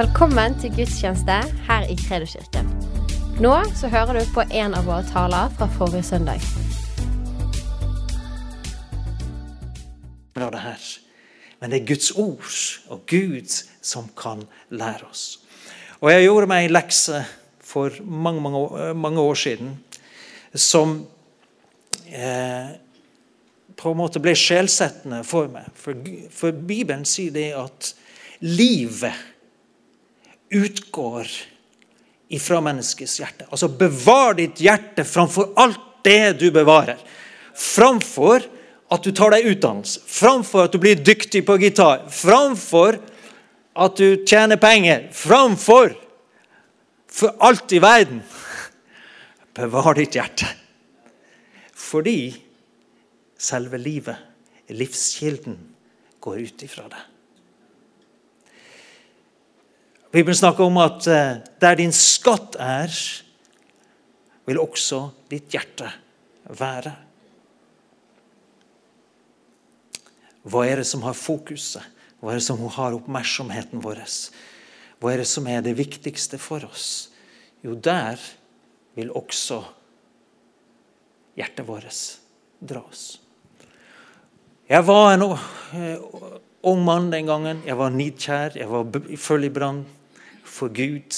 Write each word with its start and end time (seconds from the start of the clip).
Velkommen 0.00 0.54
til 0.56 0.70
gudstjeneste 0.72 1.34
her 1.66 1.84
i 1.92 1.94
Kredoskirken. 1.98 2.68
Nå 3.44 3.50
så 3.76 3.88
hører 3.92 4.16
du 4.16 4.30
på 4.32 4.40
en 4.48 4.72
av 4.72 4.86
våre 4.88 5.04
taler 5.04 5.50
fra 5.58 5.66
forrige 5.74 6.06
søndag. 6.08 6.40
av 10.40 10.54
det 10.54 10.62
her. 10.62 10.86
Men 11.60 11.70
det 11.70 11.80
er 11.82 11.90
Guds 11.90 12.08
ord 12.16 12.54
og 12.88 13.02
Gud 13.12 13.52
som 13.82 14.08
kan 14.16 14.46
lære 14.70 15.04
oss. 15.10 15.42
Og 16.00 16.10
Jeg 16.10 16.24
gjorde 16.24 16.48
meg 16.48 16.64
en 16.64 16.72
lekse 16.72 17.20
for 17.60 18.00
mange, 18.00 18.40
mange, 18.40 18.56
år, 18.56 18.92
mange 18.94 19.20
år 19.20 19.34
siden 19.34 19.74
som 20.54 20.94
eh, 22.08 22.72
på 23.76 23.92
en 23.92 24.00
måte 24.00 24.22
ble 24.24 24.32
sjelsettende 24.32 25.20
for 25.28 25.52
meg. 25.52 25.68
For, 25.74 25.92
for 26.32 26.56
Bibelen 26.56 27.04
sier 27.04 27.36
det 27.36 27.50
at 27.52 27.92
livet 28.40 29.29
utgår 30.50 31.28
ifra 32.28 32.60
menneskets 32.60 33.20
hjerte. 33.20 33.46
Altså 33.50 33.68
bevar 33.68 34.36
ditt 34.38 34.60
hjerte 34.62 35.04
framfor 35.06 35.52
alt 35.58 35.80
det 36.06 36.40
du 36.40 36.50
bevarer. 36.54 36.98
Framfor 37.54 38.44
at 38.90 39.06
du 39.06 39.12
tar 39.14 39.34
deg 39.34 39.46
utdannelse, 39.52 40.02
framfor 40.06 40.66
at 40.66 40.74
du 40.74 40.80
blir 40.82 40.98
dyktig 40.98 41.44
på 41.46 41.58
gitar, 41.62 42.06
framfor 42.10 42.98
at 43.78 43.98
du 43.98 44.24
tjener 44.26 44.58
penger, 44.58 45.06
framfor 45.14 45.94
for 47.10 47.36
alt 47.42 47.72
i 47.74 47.82
verden. 47.82 48.22
Bevar 49.54 49.94
ditt 49.98 50.14
hjerte. 50.14 50.48
Fordi 51.74 52.32
selve 53.40 53.78
livet, 53.80 54.18
livskilden, 54.70 55.58
går 56.20 56.42
ut 56.46 56.62
ifra 56.62 56.86
det. 56.90 57.02
Bibelen 60.10 60.34
snakker 60.34 60.66
om 60.66 60.78
at 60.82 61.06
eh, 61.06 61.38
der 61.62 61.76
din 61.78 61.92
skatt 61.94 62.56
er, 62.58 62.90
vil 64.48 64.58
også 64.58 65.04
ditt 65.30 65.54
hjerte 65.54 65.86
være. 66.58 66.96
Hva 70.50 70.64
er 70.66 70.80
det 70.80 70.88
som 70.90 71.04
har 71.06 71.14
fokuset? 71.14 71.84
Hva 72.18 72.32
er 72.32 72.40
det 72.40 72.46
som 72.48 72.64
har 72.74 72.96
oppmerksomheten 72.96 73.84
vår? 73.84 74.02
Hva 74.98 75.12
er 75.12 75.22
det 75.22 75.28
som 75.30 75.46
er 75.46 75.62
det 75.62 75.76
viktigste 75.78 76.40
for 76.42 76.66
oss? 76.66 77.12
Jo, 77.62 77.76
der 77.78 78.18
vil 78.98 79.14
også 79.14 79.60
hjertet 81.38 81.68
vårt 81.68 82.02
dra 82.58 82.82
oss. 82.82 83.20
Jeg 84.66 84.82
var 84.90 85.14
en 85.14 85.28
eh, 85.30 86.02
ung 86.66 86.82
mann 86.82 87.12
den 87.14 87.30
gangen. 87.30 87.62
Jeg 87.62 87.78
var 87.78 87.94
nidkjær. 87.94 88.58
Jeg 88.58 88.70
var 88.74 89.16
full 89.22 89.46
i 89.46 89.54
brann 89.54 89.84
for 90.50 90.72
Gud. 90.74 91.16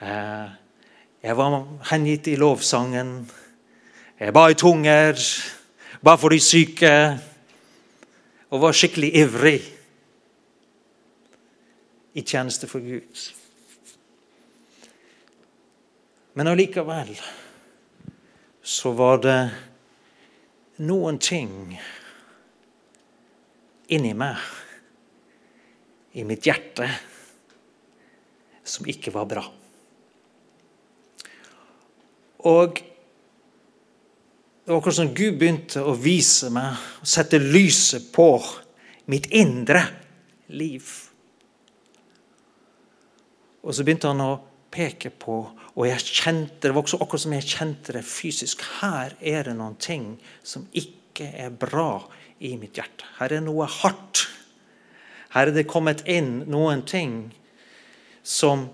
Eh, 0.00 0.48
jeg 1.24 1.36
var 1.36 1.60
hengitt 1.90 2.26
i 2.30 2.36
lovsangen. 2.36 3.30
Jeg 4.20 4.32
ba 4.32 4.48
i 4.48 4.54
tunger, 4.54 5.18
ba 6.04 6.14
for 6.20 6.30
de 6.30 6.40
syke 6.40 6.92
og 8.54 8.60
var 8.62 8.76
skikkelig 8.76 9.10
ivrig 9.18 9.60
i 12.14 12.22
tjeneste 12.22 12.68
for 12.70 12.84
Gud. 12.84 13.24
Men 16.34 16.50
allikevel 16.50 17.14
så 18.62 18.92
var 18.94 19.18
det 19.22 19.38
noen 20.86 21.18
ting 21.18 21.74
inni 23.94 24.14
meg, 24.16 24.38
i 26.14 26.22
mitt 26.22 26.46
hjerte, 26.46 26.86
som 28.64 28.88
ikke 28.88 29.12
var 29.14 29.28
bra. 29.28 29.44
Og 32.44 32.80
det 34.64 34.72
var 34.72 34.80
akkurat 34.80 34.96
som 34.96 35.12
Gud 35.16 35.36
begynte 35.40 35.82
å 35.84 35.92
vise 35.96 36.48
meg 36.52 36.80
og 37.02 37.08
sette 37.08 37.40
lyset 37.40 38.08
på 38.14 38.28
mitt 39.12 39.28
indre 39.36 39.82
liv. 40.56 40.88
Og 43.64 43.76
så 43.76 43.84
begynte 43.84 44.08
han 44.08 44.24
å 44.24 44.32
peke 44.74 45.12
på, 45.12 45.36
og 45.74 45.86
jeg 45.86 46.02
kjente, 46.08 46.66
det 46.66 46.72
var 46.74 46.82
også 46.82 47.00
akkurat 47.00 47.22
som 47.24 47.36
jeg 47.36 47.48
kjente 47.48 47.94
det 47.96 48.04
fysisk. 48.08 48.64
Her 48.80 49.14
er 49.20 49.48
det 49.48 49.54
noen 49.58 49.76
ting 49.80 50.14
som 50.42 50.66
ikke 50.72 51.28
er 51.44 51.52
bra 51.52 52.02
i 52.40 52.54
mitt 52.60 52.76
hjerte. 52.80 53.06
Her 53.20 53.36
er 53.36 53.44
noe 53.44 53.68
hardt. 53.70 54.24
Her 55.34 55.50
er 55.50 55.56
det 55.56 55.68
kommet 55.70 56.04
inn 56.10 56.42
noen 56.50 56.84
ting 56.88 57.34
som 58.24 58.66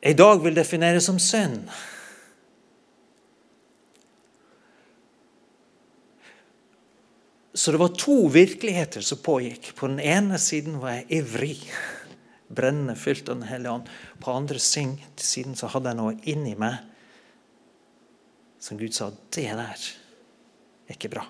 jeg 0.00 0.14
i 0.16 0.16
dag 0.16 0.40
vil 0.40 0.56
definere 0.56 1.00
som 1.04 1.18
synd. 1.20 1.68
Så 7.52 7.74
det 7.74 7.80
var 7.82 7.92
to 7.98 8.22
virkeligheter 8.32 9.04
som 9.04 9.20
pågikk. 9.20 9.74
På 9.76 9.90
den 9.90 10.00
ene 10.00 10.38
siden 10.40 10.78
var 10.80 10.96
jeg 10.96 11.20
ivrig, 11.20 11.58
brennende 12.48 12.96
fylt 12.96 13.28
av 13.28 13.42
Den 13.42 13.50
hellige 13.50 13.74
ånd. 13.74 13.90
På 14.18 14.30
den 14.30 14.46
andre 14.46 14.58
siden 14.58 15.58
så 15.58 15.68
hadde 15.68 15.92
jeg 15.92 16.00
noe 16.00 16.16
inni 16.24 16.54
meg 16.56 16.80
som 18.60 18.76
Gud 18.80 18.92
sa 18.96 19.10
det 19.32 19.48
der 19.48 19.60
er 19.60 20.96
ikke 20.96 21.12
bra. 21.12 21.26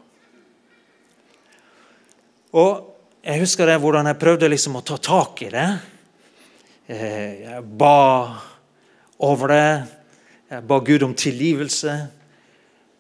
Og 2.59 2.97
Jeg 3.21 3.43
husker 3.43 3.69
det, 3.69 3.75
hvordan 3.77 4.07
jeg 4.09 4.17
prøvde 4.17 4.49
liksom 4.49 4.79
å 4.79 4.81
ta 4.81 4.97
tak 4.97 5.43
i 5.45 5.51
det. 5.53 5.67
Eh, 6.91 7.43
jeg 7.45 7.63
ba 7.79 8.35
over 9.23 9.53
det. 9.53 9.83
Jeg 10.51 10.65
ba 10.67 10.79
Gud 10.83 11.05
om 11.07 11.13
tilgivelse. 11.15 11.93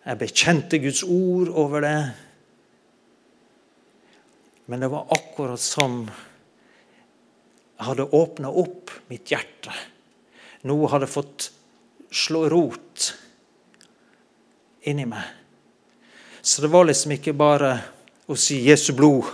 Jeg 0.06 0.18
bekjente 0.20 0.78
Guds 0.78 1.02
ord 1.02 1.50
over 1.58 1.82
det. 1.82 2.02
Men 4.70 4.84
det 4.84 4.92
var 4.94 5.10
akkurat 5.10 5.58
som 5.58 6.04
jeg 6.06 7.88
hadde 7.88 8.06
åpna 8.14 8.54
opp 8.62 8.94
mitt 9.10 9.32
hjerte. 9.32 9.74
Noe 10.70 10.92
hadde 10.92 11.10
fått 11.10 11.50
slå 12.14 12.46
rot 12.52 13.10
inni 14.86 15.08
meg. 15.08 15.26
Så 16.42 16.62
det 16.62 16.70
var 16.70 16.86
liksom 16.86 17.18
ikke 17.18 17.34
bare 17.34 17.74
å 18.30 18.38
si 18.38 18.62
'Jesu 18.62 18.92
blod 18.94 19.26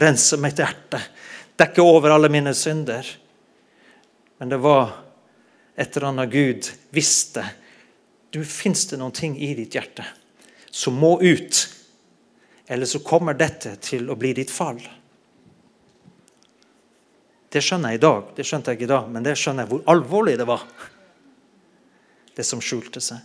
rense 0.00 0.40
mitt 0.40 0.56
hjerte', 0.56 1.02
dekke 1.58 1.82
over 1.82 2.16
alle 2.16 2.32
mine 2.32 2.54
synder. 2.54 3.04
Men 4.38 4.48
det 4.48 4.60
var 4.62 4.92
et 5.74 5.96
eller 5.96 6.08
annet 6.08 6.30
Gud 6.30 6.70
visste. 6.90 7.44
Du 8.30 8.44
Fins 8.44 8.86
det 8.90 8.98
noen 9.00 9.14
ting 9.14 9.36
i 9.38 9.54
ditt 9.58 9.74
hjerte 9.74 10.06
som 10.70 10.94
må 10.94 11.16
ut? 11.22 11.64
Eller 12.66 12.86
så 12.86 13.00
kommer 13.00 13.34
dette 13.34 13.76
til 13.80 14.10
å 14.10 14.16
bli 14.18 14.34
ditt 14.36 14.50
fall. 14.52 14.80
Det 17.48 17.62
skjønner 17.64 17.94
jeg 17.94 18.00
i 18.00 18.04
dag, 18.04 18.26
det 18.36 18.44
skjønte 18.44 18.70
jeg 18.70 18.78
ikke 18.82 18.90
dag, 18.90 19.06
men 19.08 19.24
det 19.24 19.32
skjønner 19.40 19.64
jeg 19.64 19.72
hvor 19.72 19.86
alvorlig 19.88 20.34
det 20.36 20.46
var. 20.48 20.66
Det 22.36 22.44
som 22.44 22.60
skjulte 22.62 23.00
seg. 23.02 23.24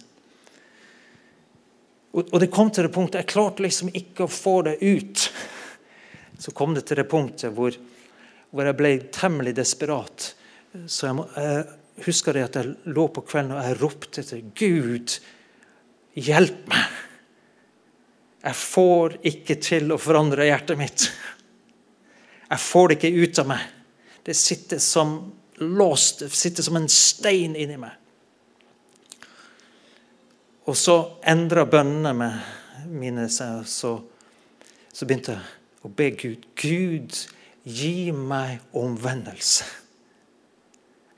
Og 2.14 2.38
det 2.40 2.52
kom 2.54 2.70
til 2.70 2.86
det 2.86 2.94
punktet 2.94 3.24
Jeg 3.24 3.32
klarte 3.34 3.64
liksom 3.66 3.90
ikke 3.90 4.28
å 4.28 4.32
få 4.32 4.60
det 4.68 4.78
ut. 4.82 5.26
Så 6.40 6.54
kom 6.54 6.76
det 6.78 6.86
til 6.88 7.02
det 7.02 7.10
punktet 7.10 7.54
hvor, 7.58 7.76
hvor 8.54 8.70
jeg 8.70 8.78
ble 8.78 8.92
temmelig 9.14 9.56
desperat. 9.58 10.32
Så 10.74 11.06
jeg, 11.06 11.16
må, 11.16 11.28
jeg 11.38 12.06
husker 12.08 12.34
det 12.34 12.48
at 12.48 12.56
jeg 12.58 12.94
lå 12.96 13.06
på 13.14 13.22
kvelden 13.28 13.54
og 13.54 13.62
jeg 13.62 13.78
ropte 13.78 14.24
til 14.26 14.48
Gud, 14.58 15.18
hjelp 16.18 16.64
meg. 16.72 17.02
Jeg 18.44 18.60
får 18.60 19.18
ikke 19.30 19.58
til 19.62 19.94
å 19.94 20.00
forandre 20.02 20.48
hjertet 20.50 20.80
mitt. 20.80 21.06
Jeg 22.50 22.60
får 22.60 22.90
det 22.90 22.98
ikke 22.98 23.22
ut 23.22 23.42
av 23.44 23.52
meg. 23.54 23.68
Det 24.26 24.36
sitter 24.38 24.82
som 24.82 25.14
låst, 25.62 26.26
det 26.26 26.32
sitter 26.34 26.66
som 26.66 26.80
en 26.82 26.90
stein 26.92 27.54
inni 27.54 27.78
meg. 27.80 27.94
Og 30.66 30.78
så 30.80 30.98
endra 31.30 31.68
bønnene 31.70 32.32
mine 32.90 33.28
seg, 33.32 33.62
så, 33.70 33.94
så 34.90 35.06
begynte 35.06 35.38
jeg 35.38 35.86
å 35.86 35.94
be 35.94 36.10
Gud. 36.18 36.50
Gud, 36.58 37.24
gi 37.64 38.10
meg 38.16 38.64
omvendelse 38.76 39.83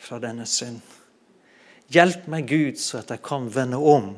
fra 0.06 0.19
denne 0.22 0.46
synd. 0.46 0.81
Hjelp 1.90 2.28
meg, 2.30 2.48
Gud, 2.50 2.78
så 2.81 3.02
at 3.02 3.13
jeg 3.13 3.24
kan 3.25 3.48
vende 3.50 3.78
om 3.78 4.12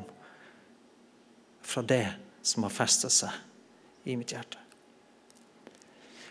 fra 1.64 1.82
det 1.84 2.04
som 2.44 2.64
har 2.64 2.72
festet 2.72 3.12
seg 3.12 4.08
i 4.08 4.16
mitt 4.16 4.32
hjerte. 4.32 4.60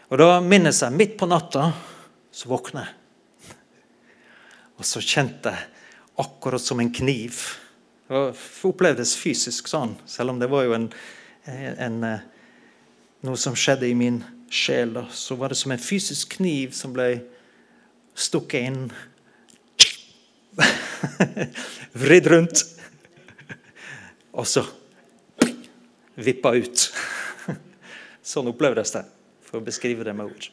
Og 0.07 0.17
Da 0.21 0.39
minnes 0.41 0.81
jeg 0.81 0.95
midt 0.95 1.17
på 1.19 1.27
natta 1.29 1.71
så 2.31 2.49
våkner 2.49 2.85
jeg. 2.85 3.55
Og 4.77 4.85
så 4.85 5.01
kjente 5.01 5.51
jeg 5.51 5.65
akkurat 6.21 6.61
som 6.61 6.79
en 6.79 6.93
kniv. 6.93 7.41
Det 8.07 8.21
opplevdes 8.69 9.15
fysisk 9.17 9.67
sånn, 9.69 9.95
selv 10.05 10.33
om 10.33 10.39
det 10.41 10.49
var 10.51 10.67
jo 10.67 10.75
en, 10.77 10.87
en, 11.49 11.97
noe 13.25 13.41
som 13.41 13.57
skjedde 13.57 13.89
i 13.89 13.97
min 13.97 14.21
sjel. 14.53 14.95
Så 15.09 15.35
var 15.35 15.51
det 15.51 15.59
som 15.59 15.73
en 15.73 15.81
fysisk 15.81 16.37
kniv 16.37 16.77
som 16.77 16.93
ble 16.95 17.09
stukket 18.17 18.69
inn, 18.69 18.81
vridd 22.07 22.27
rundt, 22.31 22.63
og 24.31 24.47
så 24.47 24.65
vippa 26.17 26.53
ut. 26.57 26.87
Sånn 28.31 28.49
opplevdes 28.51 28.93
det, 28.95 29.03
for 29.47 29.61
å 29.61 29.65
beskrive 29.65 30.05
det 30.07 30.15
med 30.17 30.29
ord. 30.29 30.49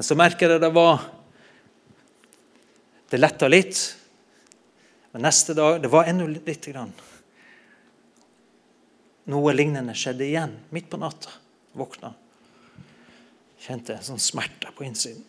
Men 0.00 0.06
så 0.06 0.16
merker 0.16 0.48
jeg 0.48 0.62
det 0.62 0.70
var 0.72 1.02
Det 3.10 3.18
letta 3.18 3.48
litt. 3.50 3.76
Men 5.12 5.26
neste 5.26 5.52
dag 5.52 5.82
Det 5.82 5.90
var 5.92 6.08
ennå 6.08 6.24
lite 6.30 6.72
grann. 6.72 6.94
Noe 9.28 9.52
lignende 9.52 9.92
skjedde 9.92 10.24
igjen 10.24 10.54
midt 10.72 10.88
på 10.88 10.96
natta. 10.96 11.34
Våkna. 11.76 12.14
Kjente 13.60 13.96
en 13.96 14.06
sånn 14.06 14.22
smerte 14.22 14.72
på 14.76 14.86
innsiden. 14.86 15.24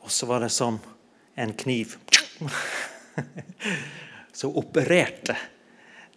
Og 0.00 0.10
så 0.10 0.26
var 0.26 0.42
det 0.42 0.50
som 0.50 0.80
en 1.38 1.52
kniv 1.54 1.94
som 4.38 4.56
opererte 4.58 5.36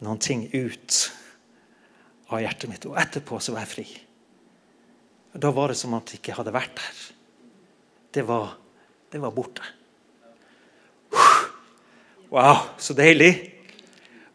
noen 0.04 0.22
ting 0.24 0.48
ut 0.54 0.98
av 2.32 2.42
hjertet 2.42 2.72
mitt. 2.72 2.88
Og 2.90 2.98
etterpå 3.00 3.38
så 3.38 3.54
var 3.54 3.66
jeg 3.66 3.74
fri. 3.74 3.86
Da 5.34 5.52
var 5.54 5.72
det 5.72 5.78
som 5.80 5.94
at 5.98 6.10
jeg 6.10 6.22
ikke 6.22 6.38
hadde 6.38 6.54
vært 6.56 6.76
der. 6.80 7.02
Det 8.14 8.26
var, 8.28 8.56
det 9.14 9.22
var 9.22 9.34
borte. 9.36 9.66
Wow, 12.34 12.74
så 12.82 12.96
deilig. 12.98 13.34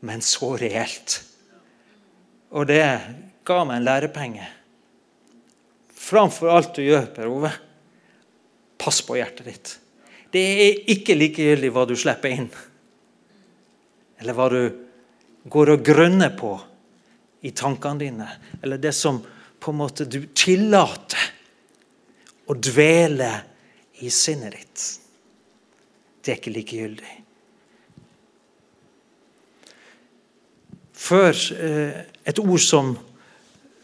Men 0.06 0.22
så 0.22 0.52
reelt. 0.58 1.18
Og 2.54 2.68
det 2.70 2.84
ga 3.46 3.58
meg 3.66 3.80
en 3.80 3.86
lærepenge. 3.88 4.46
Framfor 6.08 6.48
alt 6.48 6.78
du 6.78 6.86
gjør, 6.86 7.10
Per 7.12 7.28
Ove, 7.28 7.50
pass 8.80 9.02
på 9.04 9.18
hjertet 9.18 9.48
ditt. 9.48 9.72
Det 10.32 10.40
er 10.40 10.78
ikke 10.94 11.16
likegyldig 11.16 11.70
hva 11.74 11.84
du 11.88 11.92
slipper 11.98 12.32
inn, 12.32 12.46
eller 14.20 14.36
hva 14.36 14.46
du 14.52 14.62
går 15.48 15.74
og 15.74 15.82
grønner 15.84 16.32
på 16.36 16.54
i 17.44 17.52
tankene 17.56 18.00
dine, 18.00 18.28
eller 18.62 18.80
det 18.80 18.94
som 18.96 19.20
på 19.58 19.74
en 19.74 19.80
måte 19.82 20.06
du 20.08 20.22
tillater 20.32 21.28
å 22.48 22.56
dvele 22.56 23.28
i 24.00 24.08
sinnet 24.14 24.56
ditt. 24.56 24.86
Det 26.24 26.32
er 26.32 26.40
ikke 26.40 26.54
likegyldig. 26.54 27.14
Før 30.98 31.36
eh, 31.54 32.00
et 32.24 32.40
ord 32.42 32.64
som, 32.64 32.96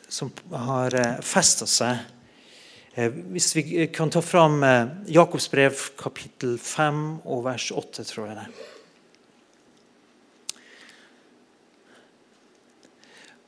som 0.09 0.33
har 0.67 0.97
eh, 0.99 1.23
festa 1.25 1.69
seg 1.69 2.14
Hvis 2.95 3.57
vi 3.57 3.87
kan 3.91 4.11
ta 4.11 4.21
fram 4.23 4.63
eh, 4.63 4.87
Jakobs 5.11 5.49
brev 5.51 5.75
kapittel 5.99 6.55
5 6.63 7.27
og 7.27 7.41
vers 7.43 7.73
8, 7.75 8.05
tror 8.07 8.29
jeg 8.31 8.37
det. 8.39 8.47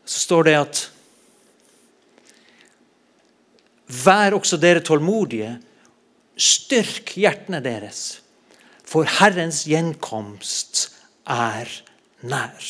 Så 0.06 0.24
står 0.26 0.48
det 0.48 0.56
at 0.58 0.82
Vær 3.86 4.34
også 4.34 4.58
dere 4.58 4.82
tålmodige, 4.82 5.52
styrk 6.34 7.12
hjertene 7.14 7.60
deres, 7.62 8.18
for 8.82 9.06
Herrens 9.20 9.62
gjenkomst 9.70 10.88
er 11.22 11.70
nær. 12.26 12.66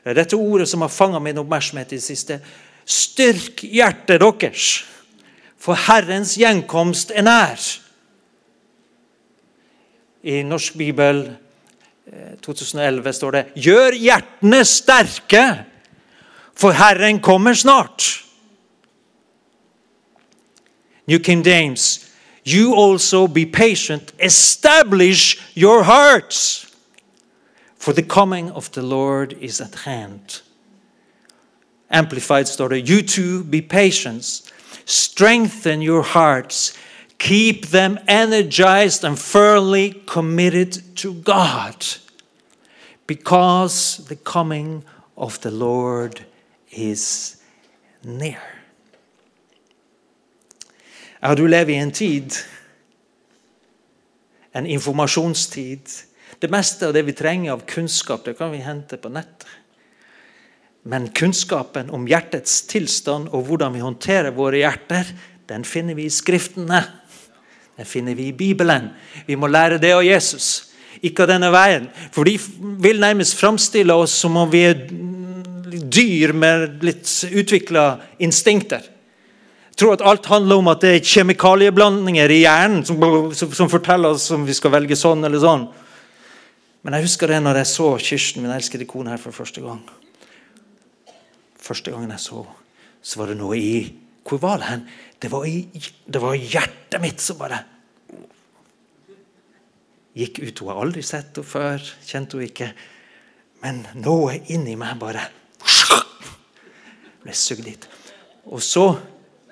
Det 0.00 0.14
er 0.14 0.16
dette 0.16 0.40
ordet 0.40 0.64
som 0.68 0.80
har 0.80 0.92
fanga 0.92 1.20
min 1.20 1.42
oppmerksomhet 1.44 1.92
i 1.92 2.00
det 2.00 2.06
siste. 2.08 2.40
Styrk 2.88 3.66
hjertet 3.68 4.24
deres, 4.24 4.72
for 5.64 5.78
Herrens 5.86 6.34
gjenkomst 6.36 7.12
er 7.16 7.24
nær. 7.24 7.62
I 10.24 10.42
Norsk 10.44 10.76
bibel 10.76 11.22
2011 12.44 13.12
står 13.12 13.30
det 13.30 13.44
'Gjør 13.56 13.96
hjertene 13.96 14.64
sterke, 14.64 15.64
for 16.54 16.70
Herren 16.72 17.20
kommer 17.20 17.54
snart'. 17.54 18.24
New 21.06 21.18
King 21.18 21.46
James, 21.46 22.10
you 22.46 22.74
also 22.74 23.26
be 23.26 23.46
patient, 23.46 24.14
establish 24.18 25.36
your 25.56 25.82
hearts, 25.82 26.66
for 27.78 27.92
the 27.92 28.02
coming 28.02 28.52
of 28.52 28.70
the 28.70 28.82
Lord 28.82 29.34
is 29.40 29.60
at 29.60 29.74
hand. 29.74 30.42
Amplified 31.90 32.48
story, 32.48 32.80
you 32.80 33.02
too 33.02 33.44
be 33.44 33.60
patient, 33.60 34.42
strengthen 34.84 35.82
your 35.82 36.02
hearts, 36.02 36.76
keep 37.18 37.66
them 37.66 37.98
energized 38.06 39.04
and 39.04 39.18
firmly 39.18 40.02
committed 40.06 40.96
to 40.96 41.12
God, 41.12 41.84
because 43.06 44.04
the 44.08 44.16
coming 44.16 44.84
of 45.16 45.40
the 45.40 45.50
Lord 45.50 46.24
is 46.70 47.36
near. 48.02 48.40
Ja, 51.22 51.34
du 51.34 51.46
lever 51.46 51.72
i 51.72 51.76
en 51.76 51.92
tid, 51.92 52.34
en 54.52 54.66
informasjonstid. 54.66 55.88
Det 56.38 56.50
meste 56.50 56.86
av 56.86 56.92
det 56.92 57.02
vi 57.06 57.12
trenger 57.12 57.52
av 57.52 57.62
kunnskap, 57.66 58.24
det 58.24 58.34
kan 58.36 58.50
vi 58.52 58.58
hente 58.60 58.96
på 58.96 59.08
nettet. 59.08 59.46
Men 60.84 61.08
kunnskapen 61.16 61.88
om 61.96 62.04
hjertets 62.08 62.62
tilstand 62.68 63.30
og 63.32 63.46
hvordan 63.48 63.72
vi 63.72 63.80
håndterer 63.80 64.34
våre 64.36 64.60
hjerter, 64.60 65.08
den 65.48 65.64
finner 65.64 65.96
vi 65.96 66.08
i 66.08 66.12
Skriftene. 66.12 66.82
Den 67.76 67.88
finner 67.88 68.14
vi 68.14 68.28
i 68.28 68.36
Bibelen. 68.36 68.90
Vi 69.26 69.36
må 69.36 69.48
lære 69.48 69.80
det 69.82 69.94
av 69.96 70.04
Jesus, 70.04 70.70
ikke 71.00 71.24
av 71.24 71.32
denne 71.32 71.50
veien. 71.54 71.88
For 72.12 72.28
de 72.28 72.36
vil 72.84 73.00
nærmest 73.02 73.38
framstille 73.40 73.96
oss 73.96 74.14
som 74.20 74.36
om 74.38 74.50
vi 74.52 74.66
er 74.68 74.84
dyr 75.74 76.34
med 76.36 76.84
litt 76.84 77.08
utvikla 77.32 77.86
instinkter. 78.22 78.84
Jeg 79.72 79.80
tror 79.80 79.96
at 79.96 80.04
alt 80.06 80.28
handler 80.30 80.60
om 80.60 80.70
at 80.70 80.84
det 80.84 80.92
er 80.94 81.08
kjemikalieblandinger 81.16 82.30
i 82.30 82.44
hjernen 82.44 82.84
som, 82.86 83.00
som, 83.34 83.72
forteller 83.72 84.14
oss 84.14 84.28
om 84.36 84.44
vi 84.46 84.54
skal 84.54 84.70
velge 84.76 84.94
sånn 85.00 85.26
eller 85.26 85.42
sånn. 85.42 85.66
Men 86.84 86.94
jeg 86.94 87.08
husker 87.08 87.32
det 87.32 87.40
når 87.42 87.64
jeg 87.64 87.72
så 87.72 87.90
Kirsten, 87.98 88.44
min 88.44 88.54
elskede 88.54 88.86
kone, 88.86 89.16
her 89.16 89.18
for 89.18 89.34
første 89.34 89.64
gang. 89.64 89.80
Første 91.64 91.94
gangen 91.94 92.12
jeg 92.12 92.22
så 92.22 92.44
så 93.04 93.20
var 93.20 93.30
det 93.30 93.36
noe 93.36 93.56
i 93.60 93.76
Hvor 94.24 94.40
var 94.40 94.60
det 94.60 94.68
hen? 94.70 94.84
Det 95.20 95.28
var 95.32 95.44
i 95.44 95.66
det 96.08 96.20
var 96.20 96.36
hjertet 96.36 97.00
mitt 97.02 97.20
som 97.20 97.36
bare 97.36 97.58
gikk 100.16 100.40
ut. 100.40 100.60
Hun 100.62 100.70
har 100.70 100.80
aldri 100.80 101.02
sett 101.04 101.36
henne 101.36 101.48
før, 101.48 101.84
kjente 102.06 102.38
hun 102.38 102.46
ikke. 102.46 102.70
Men 103.60 103.82
noe 104.00 104.38
inni 104.52 104.78
meg 104.80 104.96
bare 105.00 105.26
ble 107.24 107.36
sugd 107.36 107.68
dit. 107.68 107.86
Og 108.48 108.64
så, 108.64 108.86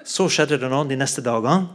så 0.04 0.28
skjedde 0.33 0.61
det 0.62 0.73
noe 0.73 0.88
de 0.88 0.97
neste 1.00 1.25
dagene. 1.25 1.69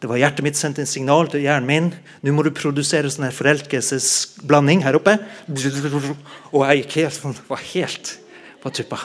Det 0.00 0.10
var 0.10 0.20
Hjertet 0.20 0.44
mitt 0.44 0.58
sendte 0.58 0.82
en 0.84 0.90
signal 0.90 1.30
til 1.32 1.46
hjernen 1.46 1.68
min. 1.70 1.92
Nå 2.20 2.34
må 2.36 2.44
du 2.44 2.50
produsere 2.52 3.08
sånn 3.08 3.30
forelskelsesblanding 3.32 4.84
her 4.84 4.98
oppe. 4.98 5.16
Og 5.48 6.64
jeg 6.66 6.82
gikk 6.82 6.98
helt, 7.00 7.16
sånn, 7.16 7.38
var 7.48 7.62
helt 7.70 8.18
på 8.60 8.74
tuppa. 8.74 9.00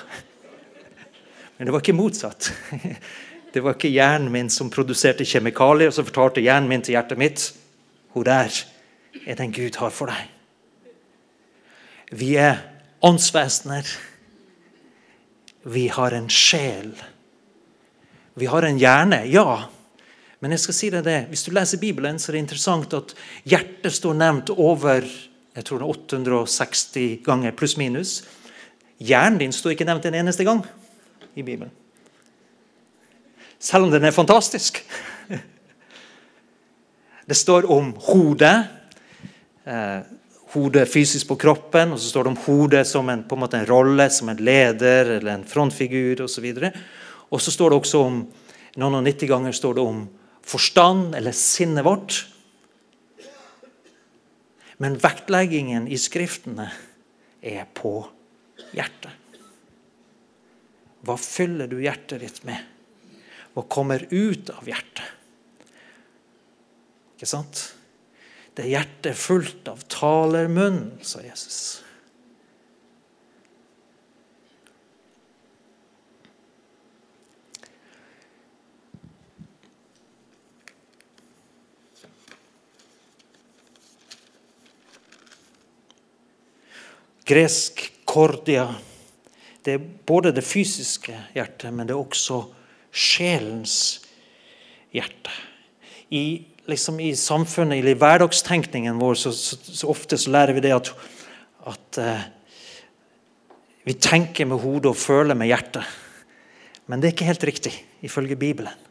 Men 1.60 1.68
det 1.68 1.74
var 1.76 1.84
ikke 1.84 1.98
motsatt. 1.98 2.54
Det 3.54 3.64
var 3.66 3.74
ikke 3.74 3.90
hjernen 3.90 4.30
min 4.30 4.50
som 4.54 4.68
produserte 4.70 5.26
kjemikalier, 5.26 5.90
og 5.90 5.96
så 5.96 6.04
fortalte 6.06 6.44
hjernen 6.46 6.70
min 6.70 6.84
til 6.86 6.94
hjertet 6.94 7.18
mitt 7.18 7.48
Hun 8.14 8.28
der 8.28 8.54
er 9.26 9.38
den 9.40 9.52
Gud 9.52 9.80
har 9.82 9.90
for 9.90 10.10
deg. 10.10 10.30
Vi 12.14 12.36
er 12.38 12.62
åndsvesener. 13.02 13.90
Vi 15.66 15.88
har 15.90 16.14
en 16.14 16.30
sjel. 16.30 16.94
Vi 18.38 18.46
har 18.46 18.66
en 18.70 18.80
hjerne, 18.80 19.24
ja. 19.34 19.66
Men 20.40 20.54
jeg 20.54 20.64
skal 20.64 20.78
si 20.78 20.90
deg 20.94 21.04
det, 21.10 21.20
hvis 21.34 21.44
du 21.46 21.52
leser 21.52 21.82
Bibelen, 21.82 22.22
så 22.22 22.32
er 22.32 22.38
det 22.38 22.46
interessant 22.46 22.94
at 22.96 23.16
hjertet 23.50 23.98
står 23.98 24.18
nevnt 24.22 24.54
over 24.56 25.04
jeg 25.58 25.66
tror 25.66 25.82
det 25.82 25.90
er 25.90 25.96
860 26.30 27.24
ganger, 27.26 27.52
pluss-minus. 27.58 28.22
Hjernen 29.02 29.42
din 29.42 29.52
står 29.54 29.74
ikke 29.74 29.90
nevnt 29.90 30.06
en 30.08 30.22
eneste 30.22 30.46
gang 30.48 30.62
i 31.40 31.46
Bibelen. 31.46 31.72
Selv 33.60 33.88
om 33.88 33.92
den 33.92 34.08
er 34.08 34.16
fantastisk. 34.16 34.82
Det 37.30 37.38
står 37.38 37.68
om 37.72 37.92
hodet. 38.08 38.56
Eh, 39.68 40.00
hodet 40.56 40.88
fysisk 40.90 41.28
på 41.30 41.38
kroppen, 41.38 41.92
og 41.94 42.00
så 42.02 42.10
står 42.10 42.26
det 42.26 42.32
om 42.32 42.40
hodet 42.48 42.88
som 42.90 43.10
en, 43.12 43.22
en, 43.22 43.44
en 43.54 43.68
rolle, 43.70 44.10
som 44.10 44.32
en 44.32 44.40
leder 44.42 45.18
eller 45.20 45.36
en 45.36 45.46
frontfigur 45.46 46.24
osv. 46.26 46.48
Og, 46.56 46.80
og 47.30 47.44
så 47.44 47.54
står 47.54 47.70
det 47.70 47.80
også 47.84 48.02
om 48.08 48.24
noen 48.80 48.98
og 48.98 49.06
90 49.06 49.30
ganger 49.30 49.54
står 49.54 49.78
det 49.78 49.86
om 49.86 50.02
forstand 50.50 51.16
eller 51.20 51.36
sinnet 51.36 51.86
vårt. 51.86 52.24
Men 54.80 54.98
vektleggingen 54.98 55.90
i 55.92 56.00
Skriftene 56.00 56.70
er 57.44 57.68
på 57.76 58.00
hjertet. 58.72 59.12
Hva 61.10 61.16
fyller 61.18 61.66
du 61.66 61.80
hjertet 61.82 62.22
ditt 62.22 62.44
med? 62.46 62.62
Hva 63.56 63.64
kommer 63.66 64.04
ut 64.14 64.52
av 64.54 64.68
hjertet? 64.70 65.08
Ikke 67.18 67.26
sant? 67.26 67.64
Det 68.54 68.68
er 68.68 68.76
hjertet 68.76 69.10
er 69.10 69.18
fullt 69.18 69.72
av 69.72 69.82
talermunn, 69.90 71.00
sa 71.02 71.24
Jesus. 71.26 71.80
Gresk 87.26 87.82
kordia. 88.06 88.70
Det 89.70 89.76
er 89.78 89.90
både 90.10 90.32
det 90.34 90.42
fysiske 90.42 91.14
hjertet, 91.36 91.70
men 91.70 91.86
det 91.86 91.94
er 91.94 92.02
også 92.02 92.40
sjelens 92.90 93.76
hjerte. 94.96 95.34
I, 96.10 96.42
liksom 96.66 96.98
i 97.06 97.12
samfunnet, 97.14 97.86
i 97.86 97.94
hverdagstenkningen 97.94 98.98
vår, 98.98 99.20
så, 99.22 99.34
så, 99.38 99.60
så, 99.62 99.92
ofte 99.94 100.18
så 100.18 100.34
lærer 100.34 100.58
vi 100.58 100.64
det 100.66 100.74
at, 100.74 100.90
at 101.70 102.02
uh, 102.02 102.26
vi 103.86 103.94
tenker 104.02 104.50
med 104.50 104.64
hodet 104.66 104.90
og 104.90 104.98
føler 104.98 105.38
med 105.38 105.52
hjertet. 105.52 105.86
Men 106.90 106.98
det 106.98 107.12
er 107.12 107.18
ikke 107.18 107.30
helt 107.30 107.48
riktig, 107.52 107.76
ifølge 108.02 108.40
Bibelen. 108.42 108.86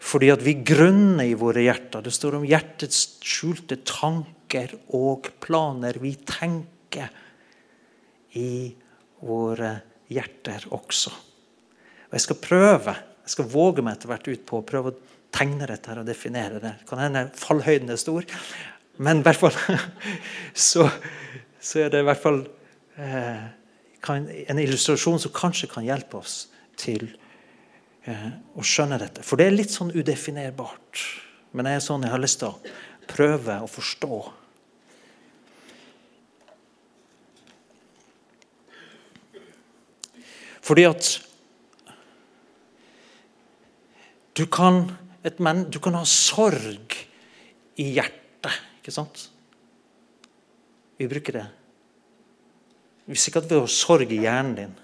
Fordi 0.00 0.32
at 0.32 0.40
vi 0.46 0.56
grunner 0.64 1.28
i 1.28 1.36
våre 1.36 1.66
hjerter. 1.66 2.00
Det 2.00 2.16
står 2.16 2.40
om 2.40 2.48
hjertets 2.48 3.04
skjulte 3.20 3.82
tanker 3.84 4.78
og 4.96 5.28
planer. 5.44 6.00
Vi 6.00 6.16
tenker 6.24 7.10
i 7.12 7.26
i 8.36 8.74
våre 9.24 9.72
hjerter 10.12 10.66
også. 10.74 11.12
Og 12.08 12.16
Jeg 12.16 12.24
skal 12.24 12.40
prøve, 12.40 12.94
jeg 13.24 13.34
skal 13.34 13.50
våge 13.52 13.84
meg 13.84 13.98
etter 13.98 14.12
hvert 14.12 14.28
ut 14.28 14.44
på 14.48 14.60
å 14.60 14.66
prøve 14.66 14.92
å 14.92 14.98
tegne 15.34 15.68
dette 15.68 15.90
her 15.90 16.00
og 16.00 16.08
definere 16.08 16.62
det. 16.62 16.74
Kan 16.88 17.02
hende 17.02 17.28
fallhøyden 17.36 17.92
er 17.92 18.00
stor, 18.00 18.24
men 18.98 19.20
i 19.20 19.26
hvert 19.26 19.40
fall 19.40 19.54
så, 20.68 20.88
så 21.60 21.84
er 21.84 21.92
det 21.92 22.02
i 22.02 22.08
hvert 22.08 22.22
fall 22.22 22.42
eh, 22.96 23.44
kan, 24.04 24.24
en 24.24 24.62
illustrasjon 24.62 25.20
som 25.22 25.34
kanskje 25.34 25.70
kan 25.70 25.86
hjelpe 25.86 26.22
oss 26.22 26.46
til 26.78 27.10
eh, 28.08 28.28
å 28.56 28.64
skjønne 28.64 28.98
dette. 29.02 29.26
For 29.26 29.38
det 29.38 29.48
er 29.48 29.58
litt 29.58 29.74
sånn 29.74 29.92
udefinerbart. 29.94 31.04
Men 31.56 31.68
jeg 31.68 31.80
er 31.80 31.84
sånn 31.84 32.04
jeg 32.06 32.14
har 32.14 32.22
lyst 32.22 32.42
til 32.42 32.52
å 32.54 32.74
prøve 33.08 33.60
å 33.64 33.70
forstå 33.70 34.20
Fordi 40.68 40.84
at 40.84 41.06
du 44.36 44.44
kan, 44.52 44.84
menn, 45.40 45.64
du 45.72 45.80
kan 45.80 45.96
ha 45.96 46.04
sorg 46.04 46.98
i 47.80 47.86
hjertet, 47.96 48.58
ikke 48.82 48.92
sant? 48.92 49.22
Vi 50.98 51.08
bruker 51.08 51.38
det. 51.38 51.46
Hvis 53.08 53.24
ikke 53.30 53.40
at 53.40 53.48
vi 53.48 53.56
har 53.56 53.72
sorg 53.72 54.12
i 54.12 54.20
hjernen 54.20 54.58
din. 54.58 54.76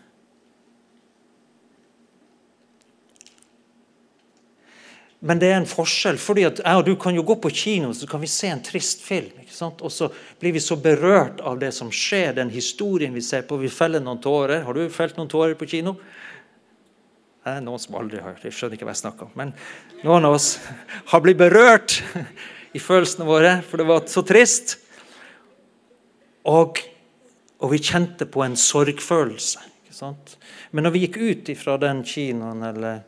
Men 5.24 5.40
det 5.40 5.48
er 5.48 5.56
en 5.56 5.68
forskjell. 5.68 6.18
fordi 6.20 6.44
at 6.44 6.60
jeg 6.60 6.76
og 6.76 6.84
Du 6.84 6.96
kan 7.00 7.14
jo 7.16 7.22
gå 7.24 7.34
på 7.40 7.50
kino 7.50 7.92
så 7.96 8.06
kan 8.06 8.20
vi 8.20 8.28
se 8.28 8.48
en 8.52 8.62
trist 8.62 9.00
film. 9.00 9.32
ikke 9.40 9.54
sant? 9.54 9.80
Og 9.80 9.92
så 9.92 10.10
blir 10.40 10.52
vi 10.52 10.60
så 10.60 10.76
berørt 10.76 11.40
av 11.40 11.58
det 11.58 11.72
som 11.72 11.90
skjer, 11.90 12.34
den 12.34 12.50
historien 12.50 13.14
vi 13.14 13.22
ser 13.22 13.42
på. 13.42 13.56
Vi 13.56 13.68
feller 13.68 14.00
noen 14.00 14.20
tårer. 14.20 14.64
Har 14.64 14.74
du 14.74 14.88
felt 14.90 15.16
noen 15.16 15.28
tårer 15.28 15.54
på 15.54 15.66
kino? 15.66 15.96
Det 17.44 17.56
er 17.56 17.64
noen 17.64 17.80
som 17.80 17.96
aldri 17.96 18.20
har. 18.20 18.36
Jeg 18.42 18.52
skjønner 18.52 18.76
ikke 18.76 18.84
hva 18.84 18.92
jeg 18.92 19.00
snakker 19.00 19.26
om. 19.26 19.32
Men 19.34 19.54
noen 20.04 20.24
av 20.28 20.36
oss 20.36 20.58
har 21.12 21.24
blitt 21.24 21.40
berørt 21.40 22.02
i 22.74 22.82
følelsene 22.82 23.24
våre, 23.24 23.62
for 23.64 23.80
det 23.80 23.88
var 23.88 24.04
så 24.10 24.24
trist. 24.28 24.76
Og, 26.44 26.82
og 27.64 27.72
vi 27.72 27.80
kjente 27.80 28.28
på 28.28 28.44
en 28.44 28.56
sorgfølelse. 28.60 29.64
ikke 29.86 29.96
sant? 29.96 30.36
Men 30.70 30.84
når 30.84 30.96
vi 30.98 31.04
gikk 31.06 31.16
ut 31.16 31.52
fra 31.56 31.80
den 31.80 32.04
kinoen 32.04 32.60
eller 32.74 33.04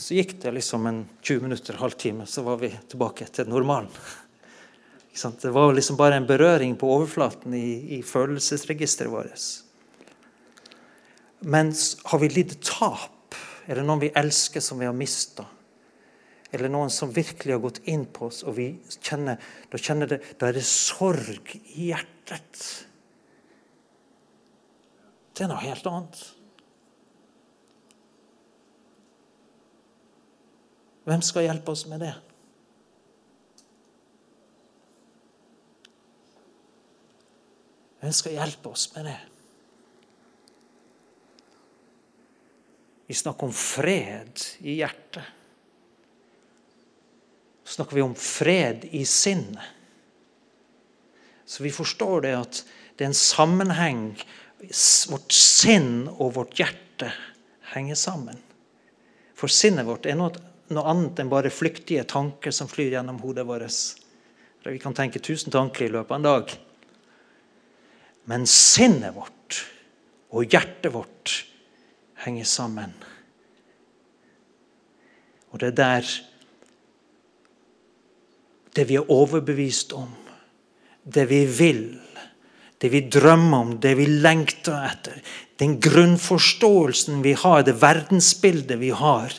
så 0.00 0.16
gikk 0.16 0.38
det 0.42 0.54
liksom 0.56 0.86
en 0.88 1.04
20 1.20 1.44
minutter, 1.44 1.76
halvtime, 1.76 2.26
så 2.26 2.42
var 2.46 2.60
vi 2.62 2.72
tilbake 2.88 3.26
til 3.28 3.48
normalen. 3.52 3.92
Det 5.42 5.50
var 5.52 5.74
liksom 5.74 5.98
bare 5.98 6.16
en 6.16 6.26
berøring 6.26 6.76
på 6.78 6.88
overflaten 6.94 7.54
i, 7.54 7.98
i 7.98 8.02
følelsesregisteret 8.06 9.12
vårt. 9.12 9.46
Men 11.40 11.72
har 12.04 12.22
vi 12.22 12.28
lidd 12.32 12.56
tap? 12.64 13.36
Er 13.66 13.80
det 13.80 13.84
noen 13.84 14.00
vi 14.00 14.12
elsker 14.16 14.64
som 14.64 14.80
vi 14.80 14.88
har 14.88 14.96
mista? 14.96 15.44
Eller 16.50 16.72
noen 16.72 16.90
som 16.90 17.12
virkelig 17.14 17.54
har 17.54 17.62
gått 17.62 17.84
inn 17.90 18.06
på 18.10 18.30
oss, 18.30 18.40
og 18.42 18.56
vi 18.56 18.72
kjenner, 18.96 19.38
da, 19.70 19.78
kjenner 19.78 20.10
det, 20.10 20.22
da 20.40 20.48
er 20.48 20.56
det 20.56 20.66
sorg 20.66 21.52
i 21.76 21.90
hjertet. 21.92 22.64
Det 25.36 25.44
er 25.44 25.52
noe 25.52 25.62
helt 25.62 25.86
annet. 25.90 26.24
Hvem 31.08 31.22
skal 31.24 31.46
hjelpe 31.46 31.72
oss 31.72 31.86
med 31.88 32.02
det? 32.04 32.14
Hvem 38.00 38.14
skal 38.16 38.36
hjelpe 38.36 38.72
oss 38.72 38.86
med 38.94 39.10
det? 39.10 39.18
Vi 43.10 43.16
snakker 43.18 43.48
om 43.48 43.52
fred 43.52 44.44
i 44.62 44.78
hjertet. 44.78 45.24
Så 47.64 47.74
snakker 47.74 47.98
vi 47.98 48.02
om 48.02 48.14
fred 48.14 48.84
i 48.94 49.04
sinnet. 49.06 49.64
Så 51.44 51.64
vi 51.66 51.72
forstår 51.74 52.22
det 52.22 52.36
at 52.38 52.60
det 52.94 53.04
er 53.04 53.10
en 53.10 53.18
sammenheng. 53.18 54.04
Vårt 55.10 55.34
sinn 55.34 56.06
og 56.12 56.36
vårt 56.36 56.54
hjerte 56.60 57.10
henger 57.72 57.98
sammen. 57.98 58.38
For 59.34 59.50
sinnet 59.50 59.88
vårt 59.88 60.06
er 60.06 60.18
noe 60.20 60.49
noe 60.74 60.86
annet 60.90 61.20
enn 61.20 61.30
bare 61.30 61.52
flyktige 61.52 62.06
tanker 62.08 62.54
som 62.54 62.70
flyr 62.70 62.94
gjennom 62.96 63.20
hodet 63.22 63.46
vårt. 63.48 63.78
Vi 64.66 64.78
kan 64.82 64.94
tenke 64.94 65.22
tusen 65.22 65.52
tanker 65.52 65.86
i 65.86 65.92
løpet 65.92 66.12
av 66.12 66.18
en 66.20 66.28
dag. 66.28 66.56
Men 68.30 68.46
sinnet 68.46 69.16
vårt 69.16 69.62
og 70.30 70.46
hjertet 70.52 70.92
vårt 70.94 71.40
henger 72.22 72.46
sammen. 72.46 72.92
Og 75.50 75.58
det 75.62 75.72
er 75.72 75.78
der 75.80 76.10
det 78.76 78.86
vi 78.86 79.00
er 79.00 79.10
overbevist 79.10 79.92
om, 79.98 80.12
det 81.02 81.24
vi 81.32 81.40
vil, 81.50 81.84
det 82.78 82.92
vi 82.92 83.00
drømmer 83.10 83.64
om, 83.64 83.72
det 83.82 83.96
vi 83.98 84.06
lengter 84.06 84.76
etter, 84.86 85.16
den 85.58 85.80
grunnforståelsen 85.82 87.24
vi 87.24 87.34
har, 87.36 87.64
det 87.66 87.80
verdensbildet 87.82 88.78
vi 88.80 88.92
har, 88.94 89.34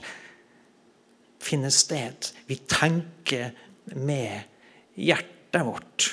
finner 1.42 1.74
sted. 1.74 2.32
Vi 2.46 2.56
tenker 2.70 3.52
med 3.96 4.44
hjertet 4.96 5.66
vårt. 5.66 6.12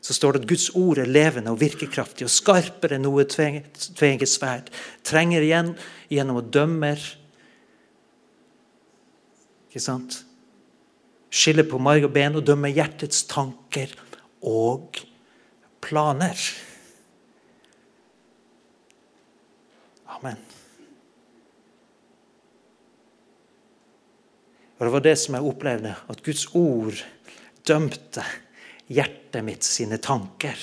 Så 0.00 0.14
står 0.14 0.32
det 0.32 0.44
at 0.44 0.48
Guds 0.50 0.68
ord 0.78 1.00
er 1.02 1.10
levende 1.10 1.50
og 1.50 1.58
virkekraftig 1.58 2.28
og 2.28 2.30
skarpere 2.30 2.94
enn 2.94 3.06
noe 3.06 3.24
tveget 3.26 4.30
sverd. 4.30 4.70
Trenger 5.06 5.42
igjen 5.42 5.72
gjennom 6.12 6.42
å 6.42 6.46
dømme 6.46 6.94
Ikke 9.66 9.82
sant? 9.82 10.20
Skille 11.28 11.66
på 11.68 11.80
marg 11.82 12.06
og 12.06 12.14
ben 12.14 12.38
og 12.38 12.46
dømme 12.46 12.70
hjertets 12.70 13.26
tanker 13.28 13.90
og 14.46 15.02
planer. 15.84 16.38
Amen. 20.16 20.55
Og 24.76 24.84
Det 24.84 24.92
var 24.92 25.04
det 25.04 25.16
som 25.16 25.36
jeg 25.36 25.48
opplevde, 25.48 25.94
at 26.08 26.22
Guds 26.24 26.46
ord 26.52 26.98
dømte 27.66 28.24
hjertet 28.92 29.44
mitt 29.44 29.64
sine 29.64 29.98
tanker. 29.98 30.58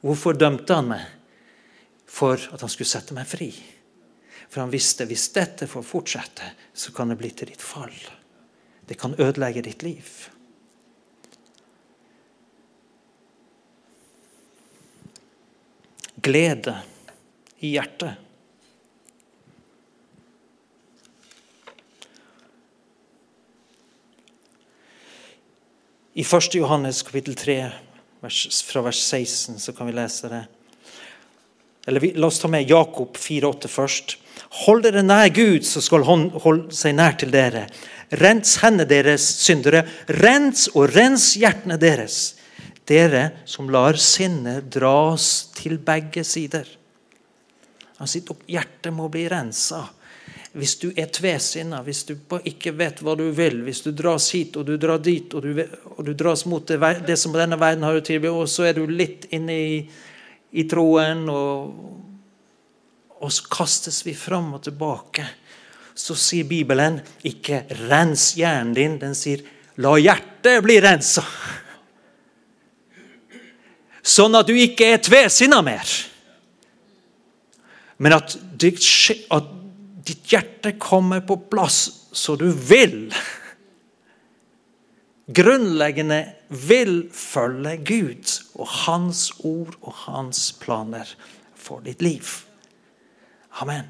Hvorfor 0.00 0.34
dømte 0.34 0.78
han 0.78 0.88
meg? 0.94 1.04
For 2.08 2.36
at 2.36 2.60
han 2.60 2.72
skulle 2.72 2.88
sette 2.88 3.14
meg 3.16 3.28
fri. 3.28 3.50
For 4.48 4.64
han 4.64 4.72
visste 4.72 5.06
hvis 5.08 5.30
dette 5.32 5.68
får 5.68 5.84
fortsette, 5.86 6.48
så 6.72 6.92
kan 6.96 7.12
det 7.12 7.18
bli 7.20 7.30
til 7.36 7.52
ditt 7.52 7.62
fall. 7.64 7.94
Det 8.88 8.98
kan 9.00 9.14
ødelegge 9.20 9.62
ditt 9.64 9.84
liv. 9.84 10.08
Glede 16.22 16.76
i 17.60 17.74
hjertet. 17.76 18.31
I 26.14 26.20
1. 26.20 26.54
Johannes 26.54 27.02
kapittel 27.02 27.34
3, 27.34 27.70
vers, 28.20 28.62
fra 28.62 28.82
vers 28.84 28.98
16, 29.00 29.58
så 29.58 29.72
kan 29.72 29.86
vi 29.88 29.94
lese 29.96 30.28
det. 30.28 30.42
Eller 31.86 32.00
vi, 32.00 32.10
La 32.12 32.28
oss 32.28 32.38
ta 32.38 32.50
med 32.52 32.68
Jakob 32.68 33.16
4,8 33.16 33.70
først. 33.72 34.16
Hold 34.66 34.84
dere 34.84 35.00
nær 35.06 35.30
Gud, 35.32 35.64
så 35.64 35.80
skal 35.80 36.04
han 36.04 36.26
holde 36.44 36.76
seg 36.76 36.98
nær 36.98 37.16
til 37.16 37.32
dere. 37.32 37.64
Rens 38.20 38.58
hendene 38.60 38.84
deres, 38.90 39.24
syndere. 39.40 39.86
Rens 40.20 40.66
og 40.74 40.92
rens 40.92 41.30
hjertene 41.40 41.80
deres. 41.80 42.20
Dere 42.84 43.30
som 43.48 43.72
lar 43.72 43.96
sinnet 43.96 44.68
dras 44.74 45.30
til 45.56 45.78
begge 45.80 46.26
sider. 46.28 46.68
Altså, 47.96 48.20
hjertet 48.52 48.92
må 48.92 49.08
bli 49.08 49.24
rensa. 49.32 49.86
Hvis 50.52 50.74
du 50.82 50.90
er 50.92 51.08
tvesinna, 51.08 51.78
hvis 51.80 52.02
du 52.04 52.12
ikke 52.44 52.74
vet 52.76 52.98
hva 53.00 53.14
du 53.16 53.24
vil, 53.32 53.62
hvis 53.64 53.80
du 53.86 53.88
dras 53.96 54.26
hit 54.34 54.58
og 54.60 54.66
du 54.68 54.74
drar 54.76 55.00
dit, 55.00 55.32
og 55.32 55.46
du, 55.46 55.62
og 55.96 56.02
du 56.04 56.12
dras 56.12 56.44
mot 56.44 56.66
det, 56.68 56.76
det, 57.06 57.16
som 57.16 57.32
denne 57.32 57.56
verden 57.60 57.86
har 57.88 57.96
å 57.96 58.04
tilby, 58.04 58.28
og 58.28 58.50
så 58.52 58.68
er 58.68 58.76
du 58.76 58.84
litt 58.84 59.30
inne 59.32 59.56
i, 59.56 59.78
i 60.52 60.64
troen, 60.68 61.24
og, 61.32 61.72
og 63.16 63.32
så 63.32 63.48
kastes 63.48 64.02
vi 64.04 64.12
fram 64.18 64.50
og 64.58 64.66
tilbake, 64.68 65.24
så 65.96 66.16
sier 66.16 66.44
Bibelen 66.48 67.00
ikke 67.24 67.64
'rens 67.88 68.34
hjernen 68.36 68.74
din', 68.76 69.00
den 69.00 69.16
sier 69.16 69.40
'la 69.76 69.96
hjertet 70.00 70.62
bli 70.64 70.76
rensa'. 70.80 71.24
Sånn 74.02 74.34
at 74.34 74.48
du 74.48 74.52
ikke 74.58 74.92
er 74.92 75.00
tvesinna 75.00 75.62
mer. 75.62 75.88
Men 78.02 78.16
at, 78.18 78.36
at 79.30 79.50
ditt 80.06 80.32
hjerte 80.32 80.74
kommer 80.82 81.22
på 81.26 81.36
plass 81.50 82.08
så 82.12 82.36
du 82.36 82.48
vil. 82.52 83.12
Grunnleggende 85.26 86.24
vil 86.48 87.06
følge 87.14 87.76
Gud 87.88 88.32
og 88.58 88.68
Hans 88.84 89.30
ord 89.46 89.76
og 89.80 89.94
Hans 90.04 90.50
planer 90.60 91.08
for 91.56 91.84
ditt 91.84 92.02
liv. 92.04 92.26
Amen. 93.62 93.88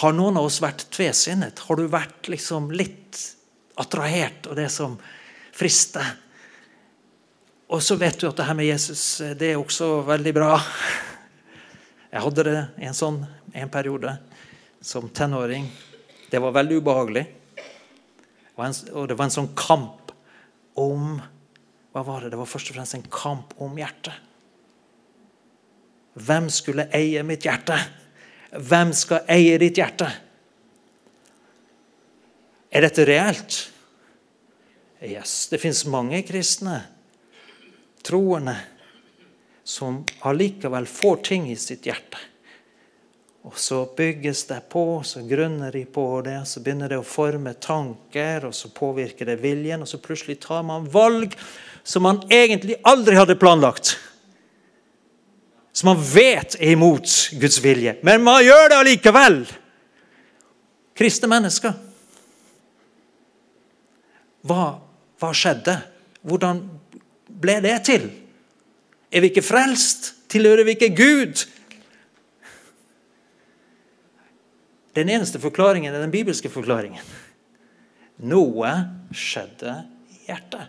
Har 0.00 0.14
noen 0.14 0.38
av 0.38 0.46
oss 0.46 0.60
vært 0.62 0.86
tvesinnet? 0.94 1.62
Har 1.66 1.78
du 1.78 1.86
vært 1.90 2.30
liksom 2.30 2.70
litt 2.74 3.18
attrahert 3.80 4.48
av 4.50 4.58
det 4.58 4.68
som 4.72 4.96
frister? 5.54 6.14
Og 7.70 7.82
så 7.84 7.94
vet 7.98 8.18
du 8.18 8.26
at 8.30 8.38
det 8.38 8.48
her 8.48 8.58
med 8.58 8.70
Jesus 8.70 9.04
det 9.38 9.52
er 9.52 9.60
også 9.60 10.00
veldig 10.08 10.34
bra. 10.34 10.54
Jeg 12.10 12.24
hadde 12.24 12.46
det 12.48 12.58
en 12.88 12.96
sånn 12.96 13.20
en 13.54 13.70
periode 13.70 14.16
som 14.80 15.08
tenåring. 15.08 15.66
Det 16.30 16.38
var 16.38 16.54
veldig 16.56 16.80
ubehagelig. 16.80 17.26
Og 18.56 19.08
det 19.08 19.16
var 19.16 19.26
en 19.26 19.34
sånn 19.34 19.54
kamp 19.56 20.12
om 20.80 21.20
Hva 21.90 22.04
var 22.06 22.22
det? 22.22 22.28
Det 22.30 22.38
var 22.38 22.46
først 22.46 22.68
og 22.70 22.76
fremst 22.76 22.94
en 22.94 23.08
kamp 23.10 23.56
om 23.58 23.72
hjertet. 23.74 24.14
Hvem 26.14 26.46
skulle 26.54 26.84
eie 26.94 27.24
mitt 27.26 27.42
hjerte? 27.42 27.74
Hvem 28.54 28.92
skal 28.94 29.26
eie 29.30 29.56
ditt 29.58 29.80
hjerte? 29.80 30.06
Er 32.70 32.86
dette 32.86 33.06
reelt? 33.08 33.58
Yes. 35.02 35.48
Det 35.50 35.58
fins 35.58 35.82
mange 35.90 36.22
kristne, 36.28 36.78
troende, 38.06 38.54
som 39.66 40.04
allikevel 40.30 40.86
får 40.86 41.22
ting 41.26 41.50
i 41.50 41.58
sitt 41.58 41.90
hjerte. 41.90 42.29
Og 43.48 43.56
så 43.56 43.86
bygges 43.96 44.44
det 44.50 44.60
på, 44.68 45.00
så 45.04 45.22
grunner 45.24 45.72
de 45.72 45.84
på 45.88 46.04
det, 46.24 46.42
så 46.46 46.60
begynner 46.60 46.92
det 46.92 46.98
å 47.00 47.06
forme 47.06 47.54
tanker, 47.56 48.44
og 48.50 48.54
så 48.54 48.68
påvirker 48.74 49.30
det 49.30 49.38
viljen, 49.40 49.80
og 49.80 49.88
så 49.88 50.00
plutselig 50.02 50.42
tar 50.42 50.60
man 50.66 50.84
valg 50.92 51.32
som 51.82 52.04
man 52.04 52.20
egentlig 52.28 52.76
aldri 52.84 53.16
hadde 53.16 53.38
planlagt. 53.40 53.94
Som 55.72 55.94
man 55.94 56.02
vet 56.04 56.58
er 56.58 56.74
imot 56.74 57.08
Guds 57.40 57.60
vilje. 57.64 57.96
Men 58.04 58.24
man 58.26 58.42
gjør 58.44 58.68
det 58.68 58.80
allikevel! 58.82 59.38
Kristne 61.00 61.30
mennesker. 61.32 61.72
Hva, 64.44 64.74
hva 65.16 65.30
skjedde? 65.32 65.78
Hvordan 66.28 66.60
ble 67.40 67.56
det 67.64 67.78
til? 67.88 68.04
Er 69.08 69.24
vi 69.24 69.30
ikke 69.32 69.44
frelst? 69.46 70.12
Tilhører 70.30 70.66
vi 70.68 70.76
ikke 70.76 70.92
Gud? 70.92 71.46
Den 74.96 75.10
eneste 75.12 75.38
forklaringen 75.42 75.94
er 75.94 76.02
den 76.02 76.12
bibelske 76.12 76.50
forklaringen. 76.50 77.02
Noe 78.30 78.72
skjedde 79.14 79.76
i 80.10 80.24
hjertet. 80.28 80.66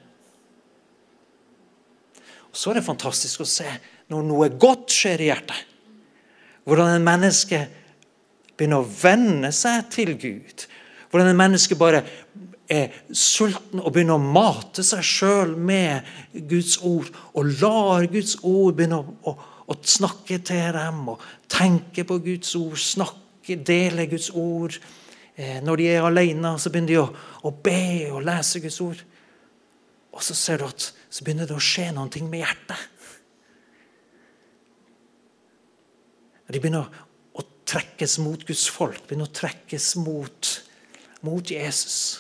Og 2.52 2.58
Så 2.58 2.72
er 2.72 2.80
det 2.80 2.86
fantastisk 2.86 3.42
å 3.42 3.48
se 3.48 3.68
når 4.12 4.26
noe 4.28 4.50
godt 4.60 4.92
skjer 4.94 5.24
i 5.24 5.30
hjertet. 5.32 5.68
Hvordan 6.68 6.94
en 6.94 7.06
menneske 7.06 7.64
begynner 8.58 8.84
å 8.84 8.92
venne 9.02 9.50
seg 9.56 9.88
til 9.94 10.14
Gud. 10.20 10.68
Hvordan 11.10 11.32
en 11.32 11.40
menneske 11.40 11.78
bare 11.80 12.04
er 12.72 12.92
sulten 13.16 13.82
og 13.82 13.90
begynner 13.92 14.20
å 14.20 14.32
mate 14.38 14.84
seg 14.86 15.04
sjøl 15.04 15.56
med 15.58 16.06
Guds 16.52 16.78
ord. 16.86 17.10
Og 17.34 17.56
lar 17.64 18.06
Guds 18.12 18.38
ord 18.44 18.78
begynne 18.78 19.02
å, 19.02 19.16
å, 19.32 19.36
å 19.66 19.80
snakke 19.82 20.40
til 20.46 20.70
dem 20.78 21.02
og 21.16 21.26
tenke 21.52 22.06
på 22.08 22.22
Guds 22.24 22.54
ord. 22.60 22.78
snakke 22.78 23.31
deler 23.56 24.10
Guds 24.12 24.30
ord. 24.36 24.78
Eh, 25.36 25.60
når 25.64 25.82
de 25.82 25.90
er 25.92 26.06
alene, 26.06 26.56
så 26.60 26.72
begynner 26.72 26.94
de 26.94 27.00
å, 27.02 27.08
å 27.48 27.52
be 27.52 28.12
og 28.12 28.24
lese 28.28 28.62
Guds 28.64 28.80
ord. 28.84 29.04
Og 30.12 30.24
så 30.26 30.36
ser 30.38 30.62
du 30.62 30.68
at 30.68 30.92
så 31.12 31.26
begynner 31.26 31.48
det 31.48 31.56
å 31.56 31.64
skje 31.64 31.90
noe 31.96 32.26
med 32.28 32.44
hjertet. 32.44 32.90
De 36.52 36.60
begynner 36.60 36.84
å 36.84 36.92
trekkes 37.72 38.18
mot 38.20 38.42
Guds 38.48 38.68
folk, 38.72 39.06
begynner 39.08 39.30
å 39.30 39.36
trekkes 39.36 39.94
mot, 40.04 40.52
mot 41.24 41.52
Jesus. 41.54 42.20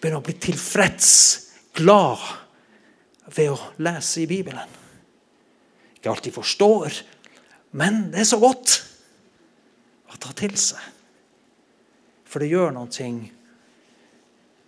Begynner 0.00 0.20
å 0.20 0.26
bli 0.26 0.36
tilfreds, 0.36 1.12
glad, 1.76 2.20
ved 3.32 3.54
å 3.54 3.60
lese 3.80 4.24
i 4.24 4.28
Bibelen. 4.28 4.80
Ikke 5.96 6.12
alltid 6.12 6.36
forstår, 6.36 6.98
men 7.80 8.10
det 8.12 8.20
er 8.22 8.28
så 8.28 8.38
godt 8.42 8.76
å 10.14 10.20
ta 10.22 10.34
til 10.36 10.54
seg. 10.58 10.80
For 12.24 12.42
det 12.42 12.50
gjør 12.50 12.72
noe 12.74 13.10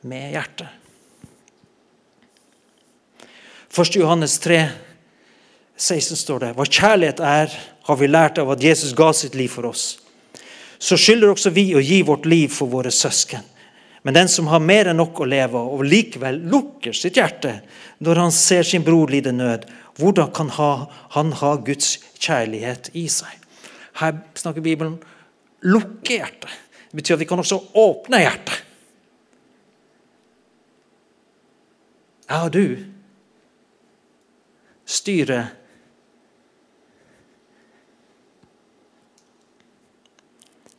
med 0.06 0.34
hjertet. 0.34 0.68
1. 3.76 3.96
Johannes 4.00 4.38
3, 4.40 4.60
16 5.76 6.16
står 6.16 6.44
det 6.44 6.52
Hva 6.56 6.64
kjærlighet 6.64 7.20
er, 7.20 7.56
har 7.86 7.98
vi 8.00 8.08
lært 8.08 8.38
av 8.40 8.54
at 8.54 8.62
Jesus 8.62 8.94
ga 8.96 9.10
sitt 9.12 9.34
liv 9.36 9.50
for 9.52 9.68
oss. 9.68 9.98
Så 10.78 10.96
skylder 11.00 11.32
også 11.32 11.52
vi 11.52 11.68
å 11.76 11.82
gi 11.82 12.00
vårt 12.06 12.24
liv 12.28 12.52
for 12.52 12.70
våre 12.72 12.92
søsken. 12.92 13.44
Men 14.06 14.14
den 14.14 14.30
som 14.30 14.46
har 14.46 14.62
mer 14.62 14.92
enn 14.92 15.00
nok 15.00 15.18
å 15.20 15.26
leve 15.26 15.58
av, 15.58 15.72
og 15.74 15.84
likevel 15.84 16.38
lukker 16.46 16.94
sitt 16.94 17.18
hjerte 17.18 17.56
når 18.06 18.22
han 18.22 18.32
ser 18.34 18.62
sin 18.62 18.84
bror 18.86 19.10
lide 19.10 19.32
nød, 19.34 19.66
hvordan 19.98 20.30
kan 20.36 20.52
han 20.54 21.32
ha 21.40 21.52
Guds 21.66 21.96
kjærlighet 22.20 22.92
i 22.94 23.08
seg? 23.10 23.32
Her 23.98 24.20
snakker 24.38 24.64
Bibelen 24.64 24.98
lukke 25.64 26.18
hjertet. 26.18 26.50
Det 26.90 27.00
betyr 27.00 27.16
at 27.16 27.22
vi 27.22 27.28
kan 27.28 27.42
også 27.42 27.60
åpne 27.74 28.20
hjertet. 28.22 28.62
Jeg 32.26 32.42
og 32.42 32.52
du 32.52 32.66
styrer 34.86 35.52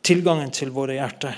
tilgangen 0.04 0.50
til 0.52 0.72
våre 0.72 0.96
hjerter. 0.96 1.36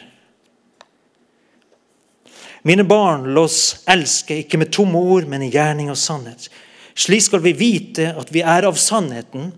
Mine 2.66 2.85
barn, 2.85 3.24
la 3.33 3.46
oss 3.46 3.85
elske, 3.88 4.42
ikke 4.42 4.59
med 4.61 4.72
tomme 4.74 5.00
ord, 5.00 5.26
men 5.31 5.46
i 5.46 5.53
gjerning 5.53 5.88
og 5.90 5.98
sannhet. 5.98 6.50
Slik 6.94 7.24
skal 7.24 7.40
vi 7.44 7.55
vite 7.57 8.11
at 8.18 8.33
vi 8.35 8.42
er 8.44 8.66
av 8.68 8.76
sannheten, 8.79 9.48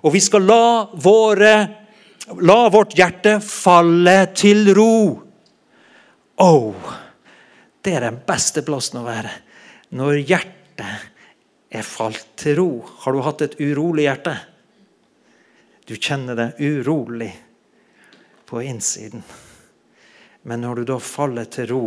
og 0.00 0.14
vi 0.16 0.22
skal 0.24 0.48
la 0.48 0.64
våre 0.98 1.52
La 2.38 2.68
vårt 2.70 2.94
hjerte 2.94 3.40
falle 3.42 4.30
til 4.38 4.70
ro. 4.76 4.94
Oh, 6.40 6.92
det 7.82 7.96
er 7.96 8.06
den 8.06 8.20
beste 8.26 8.62
plassen 8.62 9.00
å 9.00 9.06
være. 9.06 9.32
Når 9.98 10.20
hjertet 10.22 11.10
er 11.70 11.86
falt 11.86 12.28
til 12.38 12.56
ro. 12.60 12.70
Har 13.02 13.14
du 13.14 13.22
hatt 13.26 13.42
et 13.46 13.58
urolig 13.58 14.06
hjerte? 14.06 14.36
Du 15.90 15.96
kjenner 15.98 16.38
det 16.38 16.48
urolig 16.62 17.32
på 18.46 18.62
innsiden. 18.62 19.24
Men 20.46 20.62
når 20.62 20.80
du 20.80 20.90
da 20.94 20.98
faller 21.02 21.50
til 21.50 21.70
ro 21.74 21.84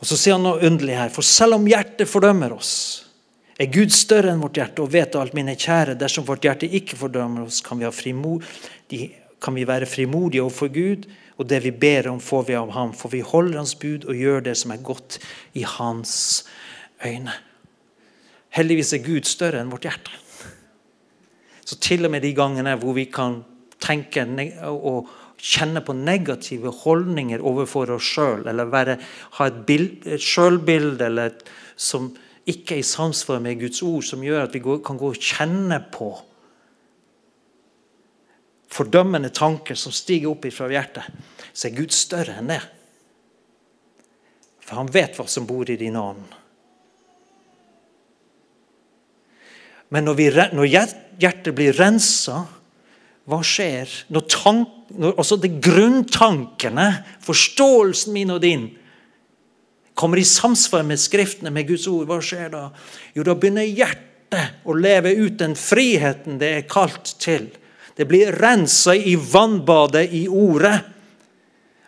Og 0.00 0.06
Så 0.08 0.18
sier 0.20 0.36
han 0.36 0.44
noe 0.44 0.60
underlig 0.66 0.96
her. 0.98 1.12
For 1.12 1.24
selv 1.24 1.56
om 1.56 1.68
hjertet 1.68 2.08
fordømmer 2.10 2.52
oss, 2.56 2.72
er 3.56 3.70
Gud 3.72 3.94
større 3.96 4.34
enn 4.34 4.42
vårt 4.42 4.58
hjerte 4.60 4.84
og 4.84 4.92
vet 4.92 5.16
alt, 5.16 5.36
mine 5.36 5.54
kjære. 5.56 5.96
Dersom 5.96 6.26
vårt 6.28 6.44
hjerte 6.44 6.68
ikke 6.68 6.98
fordømmer 7.00 7.46
oss, 7.46 7.62
kan 7.64 7.80
vi 7.80 7.88
frimod, 7.88 8.44
kan 9.40 9.56
vi 9.56 9.64
være 9.68 9.88
frimodige 9.88 10.44
overfor 10.44 10.68
Gud, 10.72 11.06
og 11.36 11.48
det 11.48 11.62
vi 11.64 11.72
ber 11.72 12.10
om, 12.10 12.20
får 12.20 12.46
vi 12.48 12.56
av 12.58 12.70
ham. 12.76 12.92
For 12.96 13.12
vi 13.12 13.24
holder 13.24 13.62
hans 13.62 13.74
bud 13.80 14.04
og 14.04 14.16
gjør 14.16 14.44
det 14.44 14.56
som 14.60 14.72
er 14.72 14.84
godt 14.84 15.18
i 15.56 15.64
hans 15.64 16.44
øyne. 17.04 17.32
Heldigvis 18.56 18.92
er 18.96 19.04
Gud 19.04 19.28
større 19.28 19.60
enn 19.60 19.72
vårt 19.72 19.88
hjerte. 19.88 20.12
Så 21.66 21.80
til 21.82 22.06
og 22.06 22.12
med 22.12 22.22
de 22.22 22.32
gangene 22.36 22.76
hvor 22.80 22.94
vi 22.96 23.08
kan 23.10 23.40
tenke 23.82 24.22
og 24.68 25.08
kjenne 25.36 25.82
på 25.84 25.94
negative 25.96 26.72
holdninger 26.84 27.42
overfor 27.44 27.92
oss 27.96 28.12
sjøl, 28.16 28.46
eller 28.48 28.70
være, 28.72 28.96
ha 29.38 29.48
et, 29.50 29.58
bild, 29.68 30.06
et 30.08 30.22
sjølbilde 30.22 31.28
som 31.76 32.12
ikke 32.46 32.76
er 32.76 32.80
i 32.80 32.86
samsvar 32.86 33.42
med 33.42 33.60
Guds 33.60 33.82
ord, 33.82 34.04
som 34.06 34.24
gjør 34.24 34.46
at 34.46 34.54
vi 34.54 34.62
kan 34.62 34.98
gå 34.98 35.12
og 35.12 35.20
kjenne 35.20 35.80
på 35.92 36.14
fordømmende 38.76 39.30
tanker 39.34 39.78
som 39.78 39.94
stiger 39.94 40.32
opp 40.32 40.46
fra 40.52 40.68
hjertet, 40.70 41.06
så 41.52 41.68
er 41.68 41.76
Gud 41.76 41.94
større 41.94 42.38
enn 42.40 42.50
det. 42.50 42.62
For 44.66 44.80
han 44.80 44.90
vet 44.92 45.16
hva 45.16 45.26
som 45.30 45.46
bor 45.46 45.68
i 45.70 45.78
din 45.80 45.96
ånd. 45.96 46.26
Men 49.94 50.08
når, 50.08 50.16
vi, 50.18 50.26
når 50.58 50.70
hjertet 51.22 51.54
blir 51.54 51.76
rensa, 51.78 52.42
hva 53.26 53.38
skjer? 53.46 53.90
Når, 54.10 54.26
tank, 54.30 54.72
altså 54.94 55.38
det 55.40 55.56
grunntankene, 55.64 56.88
forståelsen 57.24 58.14
min 58.14 58.34
og 58.34 58.42
din, 58.44 58.66
kommer 59.96 60.20
i 60.20 60.24
samsvar 60.28 60.84
med 60.84 61.00
Skriftene, 61.00 61.50
med 61.50 61.68
Guds 61.68 61.86
ord, 61.88 62.04
hva 62.08 62.20
skjer 62.20 62.50
da? 62.52 62.66
Jo, 63.16 63.24
da 63.24 63.34
begynner 63.34 63.64
hjertet 63.64 64.66
å 64.68 64.74
leve 64.76 65.14
ut 65.16 65.38
den 65.40 65.56
friheten 65.56 66.36
det 66.40 66.50
er 66.58 66.68
kalt 66.68 67.14
til. 67.22 67.48
Det 67.96 68.04
blir 68.04 68.34
rensa 68.36 68.92
i 68.94 69.16
vannbadet 69.16 70.10
i 70.12 70.26
Ordet. 70.28 70.76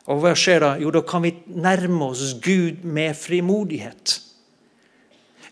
Og 0.09 0.23
hva 0.23 0.33
skjer 0.33 0.65
da? 0.65 0.71
Jo, 0.81 0.89
da 0.95 1.03
kan 1.05 1.27
vi 1.27 1.35
nærme 1.53 2.09
oss 2.09 2.33
Gud 2.41 2.81
med 2.89 3.13
frimodighet. 3.19 4.17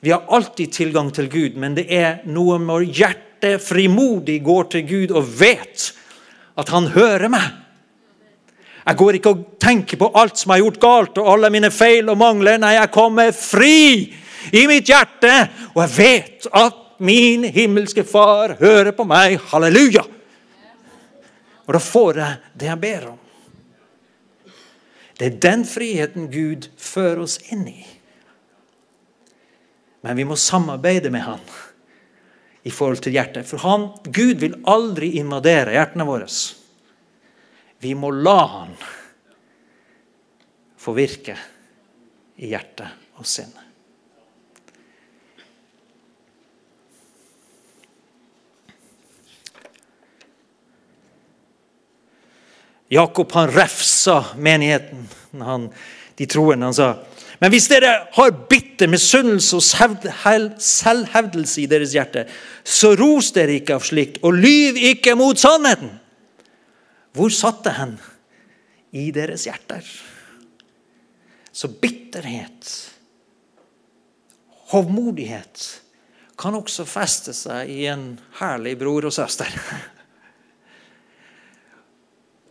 Vi 0.00 0.14
har 0.14 0.24
alltid 0.32 0.72
tilgang 0.72 1.10
til 1.12 1.28
Gud, 1.28 1.60
men 1.60 1.76
det 1.76 1.86
er 1.92 2.22
noe 2.24 2.56
når 2.62 2.88
hjertet 2.88 3.60
frimodig 3.60 4.38
går 4.44 4.68
til 4.72 4.88
Gud 4.88 5.12
og 5.12 5.28
vet 5.40 5.90
at 6.56 6.72
han 6.72 6.90
hører 6.94 7.30
meg. 7.32 7.46
Jeg 8.86 8.98
går 9.00 9.18
ikke 9.18 9.32
og 9.34 9.44
tenker 9.60 9.98
på 9.98 10.12
alt 10.14 10.38
som 10.38 10.52
jeg 10.52 10.60
har 10.60 10.68
gjort 10.68 10.82
galt, 10.82 11.18
og 11.18 11.30
alle 11.32 11.50
mine 11.50 11.72
feil 11.74 12.06
og 12.12 12.20
mangler. 12.20 12.60
Nei, 12.62 12.76
jeg 12.76 12.92
kommer 12.94 13.32
fri 13.34 13.78
i 14.54 14.62
mitt 14.70 14.86
hjerte, 14.86 15.32
og 15.74 15.82
jeg 15.82 15.94
vet 15.96 16.48
at 16.54 16.82
min 17.02 17.44
himmelske 17.52 18.06
Far 18.06 18.54
hører 18.60 18.94
på 18.96 19.04
meg. 19.08 19.40
Halleluja! 19.50 20.06
Og 21.66 21.74
da 21.74 21.82
får 21.82 22.20
jeg 22.22 22.52
det 22.54 22.70
jeg 22.70 22.82
ber 22.84 23.08
om. 23.10 23.20
Det 25.18 25.26
er 25.26 25.38
den 25.42 25.64
friheten 25.66 26.30
Gud 26.30 26.68
fører 26.78 27.24
oss 27.24 27.40
inn 27.50 27.66
i. 27.66 27.80
Men 30.06 30.18
vi 30.18 30.26
må 30.28 30.36
samarbeide 30.38 31.10
med 31.10 31.24
Han 31.26 31.42
i 32.66 32.70
forhold 32.70 32.98
til 33.04 33.14
hjertet. 33.14 33.46
For 33.46 33.62
han, 33.62 33.90
Gud 34.10 34.40
vil 34.42 34.56
aldri 34.66 35.12
invadere 35.20 35.76
hjertene 35.76 36.06
våre. 36.08 36.26
Vi 37.78 37.92
må 37.94 38.10
la 38.10 38.40
Han 38.46 38.74
få 40.86 40.94
virke 40.96 41.36
i 42.42 42.50
hjertet 42.50 43.18
og 43.18 43.26
sinnet. 43.26 43.62
Jakob 52.90 53.32
han 53.34 53.50
refsa 53.50 54.20
menigheten, 54.38 55.08
han, 55.42 55.70
de 56.14 56.26
troende. 56.30 56.66
Han 56.66 56.74
sa 56.74 56.92
men 57.40 57.52
hvis 57.52 57.68
dere 57.68 57.92
har 58.16 58.34
bitter 58.48 58.88
misunnelse 58.88 59.58
og 59.58 59.64
selvhevdelse 60.62 61.62
i 61.62 61.68
deres 61.68 61.92
hjerte, 61.92 62.24
så 62.64 62.94
ros 62.96 63.28
dere 63.36 63.58
ikke 63.58 63.76
av 63.76 63.84
slikt, 63.84 64.22
og 64.24 64.38
lyv 64.40 64.78
ikke 64.92 65.16
mot 65.18 65.38
sannheten. 65.40 65.92
Hvor 67.16 67.32
satt 67.32 67.62
det 67.64 67.74
hen? 67.76 67.96
I 68.96 69.10
deres 69.12 69.44
hjerter. 69.44 69.84
Så 71.52 71.68
bitterhet, 71.68 72.70
hovmodighet, 74.72 75.66
kan 76.36 76.56
også 76.56 76.84
feste 76.88 77.32
seg 77.36 77.70
i 77.72 77.86
en 77.88 78.10
herlig 78.40 78.74
bror 78.80 79.08
og 79.08 79.14
søster. 79.16 79.48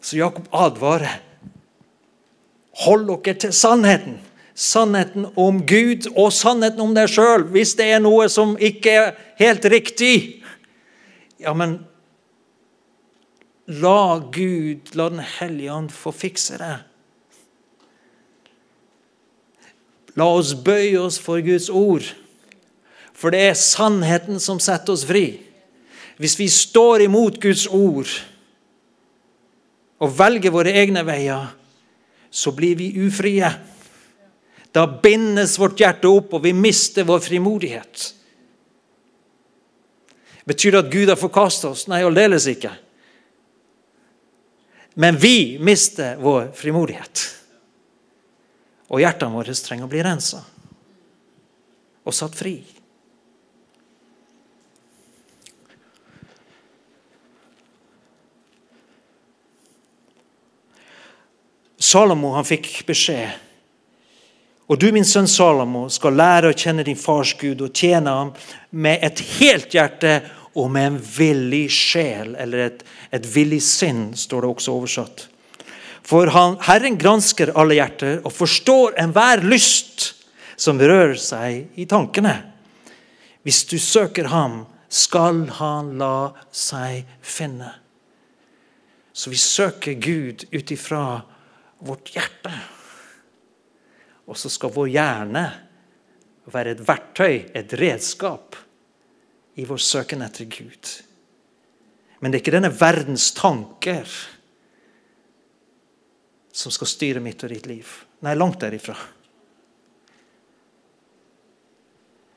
Så 0.02 0.18
Jakob 0.18 0.50
advarer. 0.54 1.22
Hold 2.86 3.06
dere 3.10 3.38
til 3.46 3.54
sannheten. 3.54 4.18
Sannheten 4.56 5.28
om 5.36 5.60
Gud 5.68 6.08
og 6.16 6.32
sannheten 6.32 6.80
om 6.80 6.94
deg 6.96 7.10
sjøl. 7.12 7.44
Hvis 7.52 7.76
det 7.76 7.90
er 7.92 8.02
noe 8.04 8.30
som 8.32 8.56
ikke 8.56 8.94
er 8.96 9.14
helt 9.42 9.68
riktig, 9.68 10.16
ja, 11.44 11.52
men 11.52 11.82
La 13.68 14.20
Gud, 14.32 14.94
la 14.94 15.10
Den 15.10 15.24
hellige 15.40 15.74
ånd 15.74 15.90
få 15.92 16.14
fikse 16.14 16.60
det. 16.62 16.76
La 20.16 20.28
oss 20.32 20.54
bøye 20.54 21.00
oss 21.02 21.18
for 21.20 21.42
Guds 21.44 21.68
ord, 21.68 22.06
for 23.12 23.34
det 23.34 23.42
er 23.50 23.58
sannheten 23.60 24.40
som 24.40 24.62
setter 24.64 24.94
oss 24.94 25.04
fri. 25.08 25.42
Hvis 26.22 26.38
vi 26.40 26.48
står 26.48 27.04
imot 27.10 27.42
Guds 27.44 27.66
ord, 27.68 28.08
og 30.00 30.12
velger 30.16 30.54
våre 30.54 30.72
egne 30.76 31.04
veier, 31.08 31.50
så 32.32 32.52
blir 32.56 32.78
vi 32.80 32.94
ufrie. 33.04 33.50
Da 34.76 34.84
bindes 34.88 35.56
vårt 35.60 35.80
hjerte 35.80 36.10
opp, 36.12 36.34
og 36.36 36.44
vi 36.44 36.52
mister 36.52 37.06
vår 37.08 37.22
frimodighet. 37.24 38.10
Betyr 40.46 40.76
det 40.76 40.82
at 40.84 40.90
Gud 40.92 41.10
har 41.10 41.20
forkasta 41.20 41.72
oss? 41.72 41.86
Nei, 41.88 42.02
aldeles 42.04 42.50
ikke. 42.52 42.74
Men 45.00 45.16
vi 45.20 45.56
mister 45.64 46.20
vår 46.20 46.52
frimodighet. 46.60 47.24
Og 48.92 49.00
hjertene 49.00 49.32
våre 49.32 49.56
trenger 49.56 49.88
å 49.88 49.92
bli 49.92 50.04
rensa 50.06 50.44
og 52.06 52.14
satt 52.14 52.36
fri. 52.38 52.60
Salomo 61.82 62.36
han 62.36 62.46
fikk 62.46 62.84
beskjed. 62.86 63.45
Og 64.66 64.80
du, 64.82 64.88
min 64.94 65.06
sønn 65.06 65.28
Salomo, 65.30 65.86
skal 65.94 66.18
lære 66.18 66.50
å 66.50 66.58
kjenne 66.58 66.86
din 66.88 66.98
fars 66.98 67.36
Gud 67.38 67.62
og 67.62 67.76
tjene 67.78 68.10
ham 68.10 68.32
med 68.74 69.04
et 69.06 69.22
helt 69.38 69.76
hjerte 69.76 70.18
og 70.56 70.72
med 70.74 70.88
en 70.88 70.98
villig 70.98 71.68
sjel, 71.74 72.34
eller 72.40 72.64
et, 72.70 72.84
et 73.14 73.26
villig 73.36 73.62
sinn, 73.62 74.08
står 74.18 74.46
det 74.46 74.52
også 74.56 74.74
oversatt. 74.74 75.26
For 76.06 76.30
han, 76.34 76.58
Herren 76.66 76.98
gransker 77.02 77.54
alle 77.58 77.78
hjerter 77.78 78.22
og 78.24 78.34
forstår 78.34 78.98
enhver 79.02 79.44
lyst 79.46 80.12
som 80.58 80.80
rører 80.82 81.18
seg 81.20 81.78
i 81.82 81.88
tankene. 81.90 82.36
Hvis 83.46 83.66
du 83.70 83.78
søker 83.82 84.30
ham, 84.32 84.64
skal 84.90 85.44
han 85.60 85.96
la 86.00 86.32
seg 86.54 87.06
finne. 87.26 87.74
Så 89.14 89.32
vi 89.34 89.40
søker 89.40 89.98
Gud 90.00 90.46
ut 90.52 90.72
ifra 90.72 91.22
vårt 91.86 92.14
hjerte. 92.16 92.54
Og 94.26 94.38
så 94.40 94.50
skal 94.50 94.74
vår 94.74 94.92
hjerne 94.94 95.46
være 96.52 96.76
et 96.76 96.86
verktøy, 96.86 97.50
et 97.54 97.74
redskap, 97.80 98.58
i 99.56 99.64
vår 99.66 99.80
søken 99.80 100.24
etter 100.26 100.50
Gud. 100.52 100.90
Men 102.20 102.32
det 102.32 102.40
er 102.40 102.44
ikke 102.44 102.56
denne 102.58 102.74
verdens 102.76 103.30
tanker 103.38 104.10
som 106.56 106.74
skal 106.74 106.90
styre 106.90 107.22
mitt 107.24 107.44
og 107.44 107.52
ditt 107.52 107.68
liv. 107.70 107.88
Nei, 108.26 108.36
langt 108.36 108.60
derifra. 108.64 108.96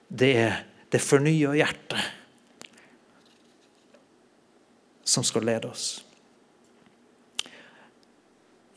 Det 0.08 0.30
er 0.40 0.62
det 0.88 1.02
fornya 1.04 1.52
hjertet 1.58 2.14
som 5.08 5.24
skal 5.24 5.46
lede 5.48 5.70
oss. 5.70 6.07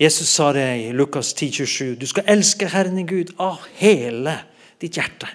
Jesus 0.02 0.30
sa 0.30 0.54
det 0.54 0.78
i 0.78 0.94
Lukas 0.94 1.34
10, 1.34 1.52
27. 1.52 1.96
Du 1.96 2.08
skal 2.08 2.24
elske 2.26 2.66
Herren 2.66 2.96
din 2.96 3.06
Gud 3.06 3.36
av 3.38 3.62
hele 3.78 4.34
ditt 4.82 4.98
hjerte 4.98 5.28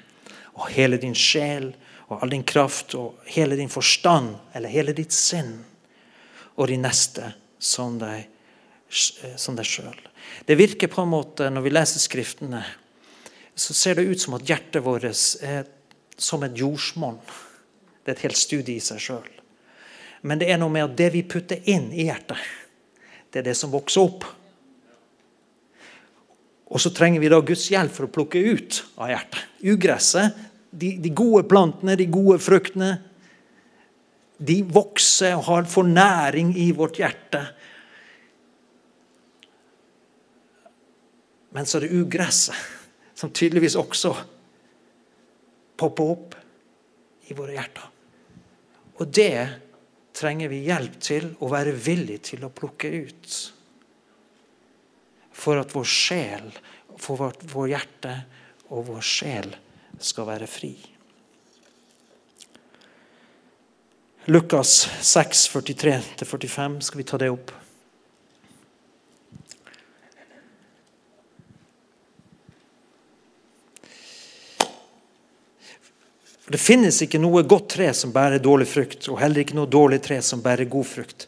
og 0.58 0.72
hele 0.74 0.98
din 0.98 1.14
sjel 1.14 1.68
og 2.08 2.24
all 2.24 2.34
din 2.34 2.42
kraft 2.42 2.96
og 2.98 3.28
hele 3.30 3.54
din 3.54 3.70
forstand 3.70 4.32
eller 4.58 4.74
hele 4.74 4.96
ditt 4.96 5.14
sinn 5.14 5.52
og 6.56 6.66
de 6.66 6.80
neste 6.82 7.30
som 7.62 7.94
deg, 8.02 8.26
som 8.90 9.54
deg 9.54 9.70
sjøl. 9.70 10.02
Det 10.50 10.58
virker 10.58 10.90
på 10.90 11.06
en 11.06 11.14
måte, 11.14 11.46
når 11.46 11.68
vi 11.68 11.74
leser 11.76 12.02
Skriftene, 12.02 12.66
så 13.54 13.70
ser 13.70 14.00
det 14.00 14.08
ut 14.10 14.26
som 14.26 14.34
at 14.34 14.50
hjertet 14.50 14.82
vårt 14.82 15.06
er 15.06 15.62
som 16.18 16.42
et 16.42 16.58
jordsmonn. 16.58 17.22
Det 18.02 18.16
er 18.16 18.18
et 18.18 18.26
helt 18.26 18.42
studie 18.42 18.82
i 18.82 18.82
seg 18.82 18.98
sjøl. 18.98 19.32
Men 20.26 20.42
det 20.42 20.50
er 20.50 20.58
noe 20.58 20.74
med 20.74 20.88
at 20.90 20.98
det 20.98 21.12
vi 21.14 21.22
putter 21.22 21.62
inn 21.70 21.92
i 21.94 22.10
hjertet 22.10 22.42
det 23.36 23.42
er 23.42 23.50
det 23.50 23.58
som 23.58 23.68
vokser 23.68 24.00
opp. 24.00 24.24
Og 26.66 26.82
så 26.82 26.90
trenger 26.90 27.22
vi 27.22 27.30
da 27.30 27.38
Guds 27.46 27.68
hjelp 27.70 27.94
for 27.94 28.08
å 28.08 28.12
plukke 28.12 28.42
ut 28.42 28.80
av 28.98 29.10
hjertet. 29.12 29.42
Ugresset, 29.66 30.38
de, 30.76 30.96
de 31.00 31.12
gode 31.14 31.44
plantene, 31.48 31.94
de 31.98 32.08
gode 32.10 32.40
fruktene, 32.42 32.96
de 34.36 34.60
vokser 34.68 35.36
og 35.38 35.46
har 35.46 35.68
fornæring 35.70 36.52
i 36.60 36.68
vårt 36.76 36.98
hjerte. 37.00 37.40
Men 41.56 41.68
så 41.68 41.78
er 41.78 41.86
det 41.86 41.96
ugresset, 41.96 42.56
som 43.16 43.32
tydeligvis 43.32 43.78
også 43.80 44.12
popper 45.80 46.10
opp 46.12 46.34
i 47.30 47.36
våre 47.36 47.56
hjerter. 47.56 47.86
Og 49.00 49.08
det 49.08 49.46
trenger 50.16 50.50
vi 50.52 50.64
hjelp 50.66 50.98
til 51.04 51.30
å 51.44 51.48
være 51.52 51.72
villig 51.72 52.18
til 52.30 52.44
å 52.44 52.52
plukke 52.52 52.90
ut. 53.06 53.38
For 55.36 55.60
at 55.60 55.74
vår 55.76 55.84
sjel, 55.84 56.50
for 56.96 57.20
vårt, 57.20 57.44
vår 57.52 57.72
hjerte 57.74 58.14
og 58.72 58.88
vår 58.88 59.04
sjel 59.04 59.52
skal 60.02 60.28
være 60.28 60.48
fri. 60.50 60.72
Lukas 64.26 64.88
6, 65.06 65.48
43-45. 65.54 66.80
Skal 66.80 66.98
vi 66.98 67.06
ta 67.06 67.20
det 67.20 67.30
opp? 67.30 67.52
Det 76.46 76.58
finnes 76.62 76.98
ikke 77.02 77.18
noe 77.18 77.42
godt 77.42 77.72
tre 77.74 77.88
som 77.94 78.12
bærer 78.14 78.42
dårlig 78.42 78.68
frukt, 78.70 79.06
og 79.10 79.18
heller 79.18 79.42
ikke 79.42 79.56
noe 79.58 79.70
dårlig 79.70 79.98
tre 80.02 80.20
som 80.22 80.42
bærer 80.42 80.68
god 80.70 80.86
frukt. 80.86 81.26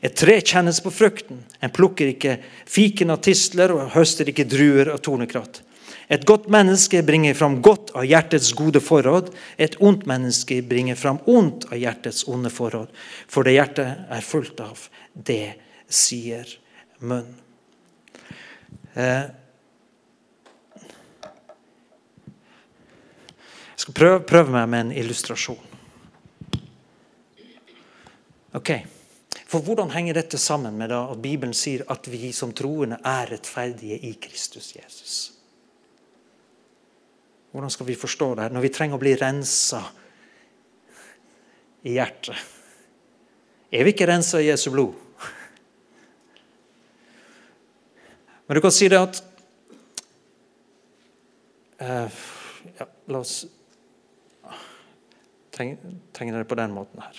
Et 0.00 0.14
tre 0.16 0.38
kjennes 0.40 0.78
på 0.80 0.92
frukten. 0.92 1.42
En 1.60 1.72
plukker 1.72 2.12
ikke 2.14 2.38
fiken 2.68 3.12
av 3.12 3.20
tistler 3.24 3.72
og 3.74 3.90
høster 3.94 4.30
ikke 4.32 4.48
druer 4.48 4.92
av 4.94 5.02
tornekratt. 5.04 5.62
Et 6.10 6.24
godt 6.26 6.48
menneske 6.50 7.02
bringer 7.06 7.36
fram 7.38 7.60
godt 7.62 7.92
av 7.94 8.06
hjertets 8.08 8.50
gode 8.58 8.80
forråd. 8.82 9.28
Et 9.60 9.76
ondt 9.78 10.06
menneske 10.10 10.58
bringer 10.66 10.98
fram 10.98 11.20
ondt 11.30 11.68
av 11.70 11.78
hjertets 11.78 12.24
onde 12.30 12.50
forråd. 12.50 12.88
For 13.30 13.46
det 13.46 13.58
hjertet 13.58 14.08
er 14.10 14.24
fullt 14.26 14.62
av, 14.64 14.88
det 15.14 15.54
sier 15.86 16.48
munnen. 16.98 17.36
Eh, 18.96 19.28
Jeg 23.80 23.86
skal 23.86 23.94
prøve, 23.96 24.16
prøve 24.28 24.52
meg 24.52 24.66
med 24.68 24.80
en 24.82 24.90
illustrasjon. 24.92 25.56
Ok, 28.52 28.74
For 29.50 29.64
hvordan 29.66 29.90
henger 29.90 30.14
dette 30.14 30.38
sammen 30.38 30.76
med 30.78 30.92
at 30.94 31.18
Bibelen 31.22 31.54
sier 31.56 31.82
at 31.90 32.06
vi 32.06 32.30
som 32.36 32.52
troende 32.54 33.00
er 33.02 33.32
rettferdige 33.32 33.96
i 34.06 34.12
Kristus 34.22 34.68
Jesus? 34.76 35.14
Hvordan 37.50 37.72
skal 37.74 37.88
vi 37.88 37.98
forstå 37.98 38.28
det 38.34 38.44
her 38.46 38.54
når 38.54 38.62
vi 38.62 38.70
trenger 38.76 38.94
å 38.94 39.02
bli 39.02 39.16
rensa 39.18 39.80
i 41.82 41.96
hjertet? 41.96 42.38
Er 43.74 43.86
vi 43.86 43.94
ikke 43.94 44.06
rensa 44.06 44.38
i 44.38 44.46
Jesu 44.46 44.68
blod? 44.70 44.94
Men 48.46 48.58
du 48.58 48.62
kan 48.62 48.74
si 48.74 48.86
det 48.90 48.98
at 48.98 49.18
uh, 51.82 52.22
ja, 52.78 52.86
La 53.10 53.18
oss 53.22 53.34
tegne 55.50 56.38
det 56.38 56.46
på 56.46 56.58
den 56.58 56.72
måten 56.74 57.02
her. 57.02 57.18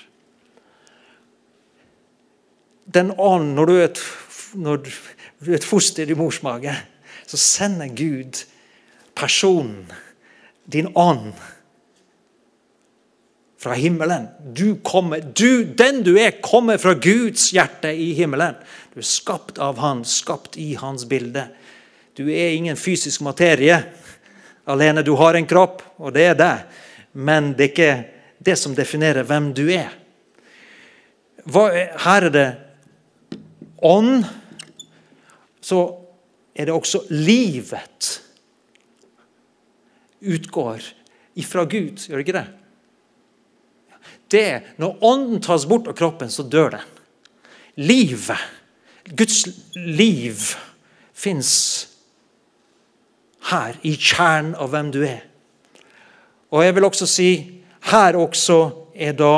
Den 2.86 3.12
ånd, 3.18 3.54
når 3.56 3.66
du 3.66 3.74
er 3.78 3.88
et, 3.90 4.02
når 4.58 4.82
du 4.84 5.52
er 5.52 5.58
et 5.60 5.68
foster 5.68 6.10
i 6.10 6.18
mors 6.18 6.42
mage, 6.44 6.74
så 7.28 7.38
sender 7.38 7.92
Gud 7.96 8.44
personen, 9.16 9.86
din 10.72 10.92
ånd, 10.96 11.34
fra 13.62 13.76
himmelen. 13.78 14.28
Du 14.54 14.76
kommer, 14.84 15.22
du, 15.22 15.64
den 15.64 16.02
du 16.04 16.16
er, 16.18 16.40
kommer 16.42 16.80
fra 16.82 16.96
Guds 16.98 17.52
hjerte 17.54 17.92
i 17.94 18.10
himmelen. 18.18 18.56
Du 18.94 19.00
er 19.04 19.06
skapt 19.06 19.62
av 19.62 19.78
Han, 19.78 20.02
skapt 20.08 20.58
i 20.58 20.74
Hans 20.80 21.06
bilde. 21.06 21.46
Du 22.18 22.26
er 22.26 22.56
ingen 22.56 22.80
fysisk 22.80 23.22
materie 23.22 23.78
alene. 24.66 25.04
Du 25.06 25.14
har 25.20 25.38
en 25.38 25.46
kropp, 25.46 25.84
og 26.02 26.16
det 26.18 26.26
er 26.32 26.40
det. 26.40 26.56
Men 27.14 27.52
det 27.54 27.68
er 27.68 27.72
ikke 27.72 27.94
det 28.42 28.58
som 28.58 28.74
definerer 28.76 29.28
hvem 29.30 29.52
du 29.54 29.68
er. 29.70 29.94
Her 31.46 32.28
er 32.28 32.34
det 32.34 32.48
ånd. 33.82 34.26
Så 35.62 35.82
er 36.54 36.68
det 36.68 36.74
også 36.76 37.04
livet 37.10 38.22
utgår 40.22 40.82
ifra 41.34 41.66
Gud. 41.66 41.98
Gjør 42.08 42.22
det 42.22 42.26
ikke 42.26 42.40
det? 42.40 42.48
det? 44.32 44.62
Når 44.78 44.98
ånden 45.06 45.42
tas 45.44 45.66
bort 45.70 45.90
av 45.90 45.98
kroppen, 45.98 46.30
så 46.30 46.44
dør 46.44 46.76
den. 46.78 46.90
Livet, 47.82 48.38
Guds 49.18 49.46
liv, 49.76 50.54
fins 51.14 51.54
her, 53.50 53.78
i 53.82 53.96
kjernen 53.96 54.54
av 54.60 54.72
hvem 54.74 54.92
du 54.94 55.02
er. 55.08 55.24
Og 56.52 56.66
jeg 56.66 56.76
vil 56.76 56.88
også 56.88 57.08
si 57.08 57.30
her 57.92 58.18
også 58.20 58.60
er 58.94 59.16
da 59.18 59.34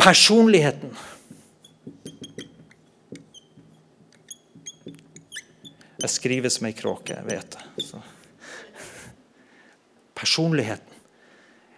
personligheten. 0.00 0.94
Jeg 6.00 6.12
skriver 6.12 6.52
som 6.52 6.66
ei 6.68 6.74
kråke, 6.76 7.16
jeg 7.18 7.26
vet 7.28 7.56
det. 7.56 7.84
Så. 7.84 8.00
Personligheten. 10.16 11.00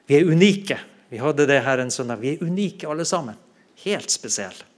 Vi 0.06 0.18
er 0.18 0.28
unike. 0.28 0.78
Vi 1.10 1.20
hadde 1.22 1.46
det 1.48 1.62
her 1.64 1.82
en 1.82 1.90
søndag. 1.90 2.20
Vi 2.22 2.34
er 2.34 2.44
unike 2.44 2.88
alle 2.88 3.04
sammen. 3.08 3.38
Helt 3.84 4.10
spesielle. 4.10 4.68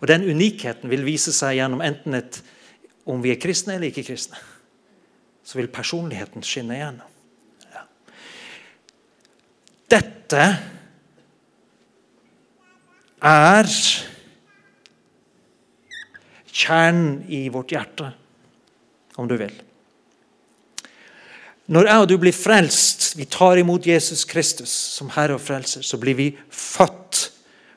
Og 0.00 0.08
Den 0.08 0.24
unikheten 0.26 0.90
vil 0.90 1.04
vise 1.06 1.32
seg 1.34 1.60
gjennom 1.60 1.82
enten 1.84 2.18
et, 2.18 2.40
om 3.06 3.22
vi 3.22 3.30
er 3.30 3.40
kristne 3.42 3.76
eller 3.76 3.92
ikke 3.92 4.06
kristne. 4.10 4.40
Så 5.46 5.58
vil 5.58 5.70
personligheten 5.70 6.42
skinne 6.46 6.74
igjennom. 6.78 7.08
Dette 9.92 10.44
er 13.22 13.68
kjernen 16.52 17.22
i 17.28 17.44
vårt 17.52 17.74
hjerte, 17.74 18.12
om 19.22 19.30
du 19.30 19.36
vil. 19.40 19.54
Når 21.72 21.86
jeg 21.88 22.04
og 22.04 22.08
du 22.10 22.16
blir 22.20 22.34
frelst, 22.34 23.12
vi 23.16 23.24
tar 23.30 23.60
imot 23.60 23.86
Jesus 23.86 24.24
Kristus 24.28 24.72
som 24.96 25.12
Herre 25.14 25.38
og 25.38 25.44
Frelser, 25.44 25.84
så 25.86 25.98
blir 26.00 26.18
vi 26.18 26.26
født 26.50 27.28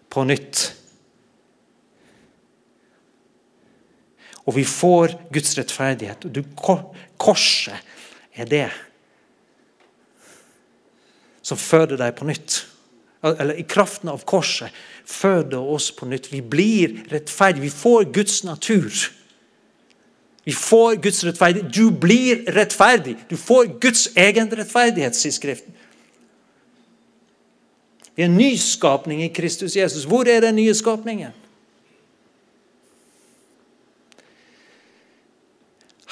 på 0.09 0.25
nytt. 0.25 0.65
Og 4.45 4.55
vi 4.57 4.65
får 4.65 5.15
Guds 5.33 5.55
rettferdighet. 5.57 6.27
Du, 6.33 6.43
korset 7.17 7.77
er 8.35 8.49
det 8.49 8.67
som 11.45 11.57
føder 11.61 11.99
deg 12.01 12.15
på 12.17 12.27
nytt. 12.29 12.63
Eller 13.25 13.57
i 13.57 13.65
kraften 13.69 14.09
av 14.09 14.25
korset 14.25 14.73
føder 15.05 15.61
oss 15.61 15.91
på 15.93 16.07
nytt. 16.09 16.31
Vi 16.33 16.41
blir 16.41 17.03
rettferdige. 17.13 17.65
Vi 17.65 17.73
får 17.73 18.09
Guds 18.13 18.43
natur. 18.45 18.89
Vi 20.45 20.53
får 20.53 20.95
Guds 21.01 21.23
rettferdighet. 21.25 21.73
Du 21.73 21.89
blir 21.91 22.43
rettferdig. 22.53 23.15
Du 23.29 23.37
får 23.37 23.65
Guds 23.81 24.07
egen 24.17 24.51
rettferdighet, 24.53 25.17
sier 25.17 25.33
Skriften. 25.33 25.73
Vi 28.15 28.23
er 28.23 28.29
en 28.29 28.37
nyskapning 28.37 29.23
i 29.25 29.31
Kristus 29.33 29.75
Jesus. 29.75 30.05
Hvor 30.07 30.29
er 30.29 30.45
den 30.45 30.55
nye 30.55 30.75
skapningen? 30.77 31.33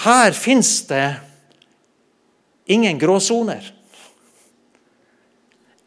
Her 0.03 0.33
fins 0.35 0.81
det 0.89 1.15
ingen 2.65 2.99
gråsoner. 2.99 3.69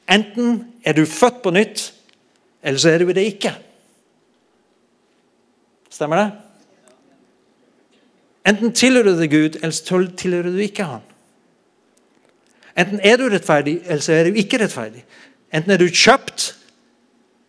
Enten 0.09 0.62
er 0.85 0.94
du 0.94 1.04
født 1.04 1.42
på 1.42 1.50
nytt, 1.50 1.90
eller 2.62 2.78
så 2.78 2.94
er 2.94 3.02
du 3.02 3.11
det 3.12 3.26
ikke. 3.35 3.52
Stemmer 5.90 6.22
det? 6.22 6.45
Enten 8.46 8.74
tilhører 8.76 9.16
du 9.18 9.26
Gud, 9.26 9.59
eller 9.59 9.74
så 9.74 10.02
tilhører 10.16 10.54
du 10.54 10.61
ikke 10.62 10.87
Han. 10.87 11.02
Enten 12.76 13.00
er 13.00 13.16
du 13.16 13.26
rettferdig, 13.32 13.80
eller 13.87 14.04
så 14.04 14.12
er 14.12 14.28
du 14.28 14.38
ikke 14.38 14.61
rettferdig. 14.61 15.02
Enten 15.54 15.72
er 15.72 15.80
du 15.80 15.88
kjøpt 15.88 16.50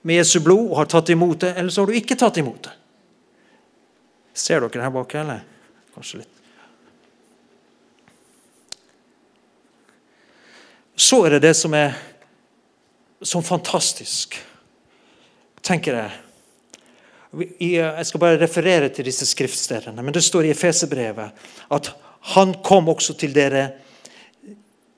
med 0.07 0.21
Jesu 0.21 0.39
blod 0.39 0.71
og 0.71 0.77
har 0.79 0.89
tatt 0.89 1.12
imot 1.12 1.41
det, 1.43 1.53
eller 1.57 1.73
så 1.73 1.83
har 1.83 1.91
du 1.91 1.97
ikke 1.99 2.17
tatt 2.17 2.39
imot 2.39 2.69
det. 2.69 2.73
Ser 4.38 4.63
dere 4.63 4.86
her 4.86 4.93
bak, 4.93 5.15
eller? 5.19 5.43
Kanskje 5.93 6.21
litt. 6.21 6.33
Så 10.97 11.19
er 11.25 11.36
det 11.36 11.43
det 11.45 11.53
som 11.57 11.73
er 11.77 11.93
som 13.21 13.43
fantastisk, 13.45 14.38
tenker 15.65 15.97
jeg. 15.97 16.15
Jeg 17.60 18.06
skal 18.06 18.19
bare 18.19 18.39
referere 18.41 18.89
til 18.89 19.06
disse 19.06 19.26
skriftstedene. 19.26 20.04
Men 20.04 20.13
det 20.13 20.23
står 20.26 20.47
i 20.47 20.54
Efeserbrevet 20.54 21.32
at 21.71 21.91
han 22.34 22.56
kom 22.65 22.89
også 22.89 23.13
til 23.17 23.36
dere 23.36 23.69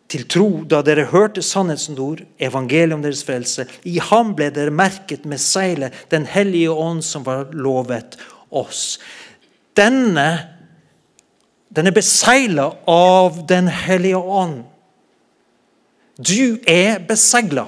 til 0.10 0.25
tro 0.25 0.63
da 0.65 0.80
dere 0.82 1.06
hørte 1.12 1.41
sannhetens 1.45 1.99
ord, 2.02 2.23
evangeliet 2.41 2.95
om 2.95 3.04
deres 3.04 3.21
frelse. 3.25 3.67
I 3.86 3.99
ham 4.02 4.34
ble 4.38 4.49
dere 4.54 4.73
merket 4.73 5.25
med 5.30 5.38
seilet, 5.38 5.93
Den 6.10 6.25
hellige 6.25 6.71
ånd 6.71 7.04
som 7.06 7.25
var 7.25 7.52
lovet 7.54 8.17
oss. 8.49 8.97
Denne 9.78 10.58
den 11.69 11.86
er 11.86 11.93
besegla 11.93 12.71
av 12.89 13.43
Den 13.47 13.67
hellige 13.67 14.17
ånd. 14.17 14.63
Du 16.17 16.58
er 16.67 16.97
besegla. 16.99 17.67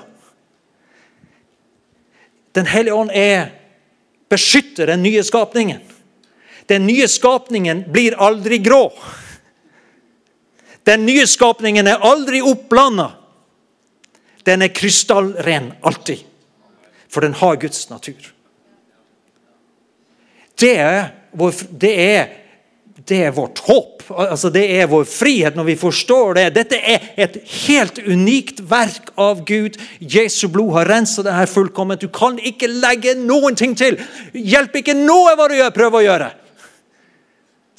Den 2.56 2.66
hellige 2.66 2.94
ånd 2.98 3.12
er 3.14 3.52
beskytter 4.32 4.88
den 4.88 5.04
nye 5.04 5.24
skapningen. 5.24 5.82
Den 6.66 6.88
nye 6.88 7.08
skapningen 7.08 7.84
blir 7.92 8.16
aldri 8.16 8.58
grå. 8.64 8.86
Den 10.88 11.06
nye 11.06 11.28
skapningen 11.28 11.88
er 11.88 12.06
aldri 12.08 12.40
oppblanda. 12.42 13.12
Den 14.48 14.64
er 14.64 14.72
krystallren 14.74 15.74
alltid. 15.82 16.24
For 17.12 17.22
den 17.22 17.36
har 17.38 17.60
Guds 17.60 17.90
natur. 17.90 18.32
Det 20.56 20.72
er, 20.80 21.12
det 21.72 21.92
er, 22.00 22.32
det 23.08 23.18
er 23.26 23.34
vårt 23.36 23.60
håp. 23.66 24.04
Altså 24.12 24.50
det 24.54 24.64
er 24.76 24.90
vår 24.92 25.06
frihet 25.10 25.56
når 25.58 25.70
vi 25.72 25.76
forstår 25.80 26.36
det. 26.38 26.46
Dette 26.58 26.78
er 26.78 27.12
et 27.24 27.38
helt 27.66 28.02
unikt 28.04 28.62
verk 28.70 29.12
av 29.20 29.44
Gud. 29.48 29.78
Jesu 30.00 30.48
blod 30.52 30.74
har 30.76 30.90
rensa 30.92 31.24
det 31.26 31.36
her 31.36 31.50
fullkomment. 31.50 32.02
Du 32.02 32.12
kan 32.14 32.40
ikke 32.40 32.70
legge 32.72 33.16
noen 33.20 33.58
ting 33.58 33.76
til. 33.78 34.00
Hjelp 34.34 34.76
ikke 34.82 34.98
noe 34.98 35.36
hva 35.38 35.48
du 35.50 35.58
gjør, 35.58 35.74
prøv 35.76 36.00
å 36.00 36.04
gjøre. 36.06 36.32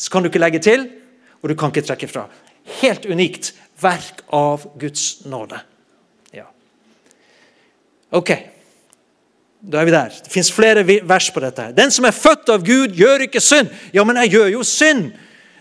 Så 0.00 0.10
kan 0.10 0.24
du 0.24 0.30
ikke 0.32 0.42
legge 0.42 0.62
til, 0.64 0.88
og 1.42 1.52
du 1.52 1.56
kan 1.58 1.70
ikke 1.70 1.86
trekke 1.86 2.10
fra. 2.10 2.26
Helt 2.80 3.06
unikt 3.06 3.52
verk 3.82 4.24
av 4.34 4.64
Guds 4.80 5.26
nåde. 5.28 5.60
Ja. 6.34 6.48
Ok, 8.16 8.32
da 9.62 9.80
er 9.80 9.86
vi 9.86 9.94
der. 9.94 10.14
Det 10.24 10.32
fins 10.32 10.50
flere 10.52 10.82
vers 10.86 11.28
på 11.30 11.40
dette. 11.40 11.68
Den 11.76 11.92
som 11.94 12.06
er 12.08 12.16
født 12.16 12.50
av 12.50 12.64
Gud, 12.66 12.96
gjør 12.98 13.26
ikke 13.28 13.40
synd. 13.40 13.70
Ja, 13.94 14.04
men 14.04 14.18
jeg 14.24 14.34
gjør 14.34 14.48
jo 14.56 14.62
synd. 14.66 15.12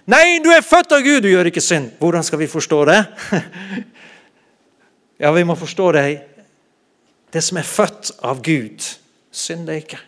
Nei, 0.10 0.40
du 0.44 0.50
er 0.50 0.66
født 0.66 0.96
av 0.98 1.04
Gud, 1.06 1.22
du 1.22 1.30
gjør 1.30 1.52
ikke 1.52 1.64
synd. 1.64 1.92
Hvordan 2.02 2.26
skal 2.26 2.42
vi 2.42 2.52
forstå 2.52 2.86
det? 2.92 3.02
Ja, 5.22 5.30
vi 5.30 5.44
må 5.46 5.54
forstå 5.54 5.92
det. 5.94 6.06
Det 7.30 7.44
som 7.46 7.60
er 7.62 7.68
født 7.70 8.10
av 8.26 8.40
Gud, 8.42 8.82
synder 9.30 9.78
ikke. 9.78 10.00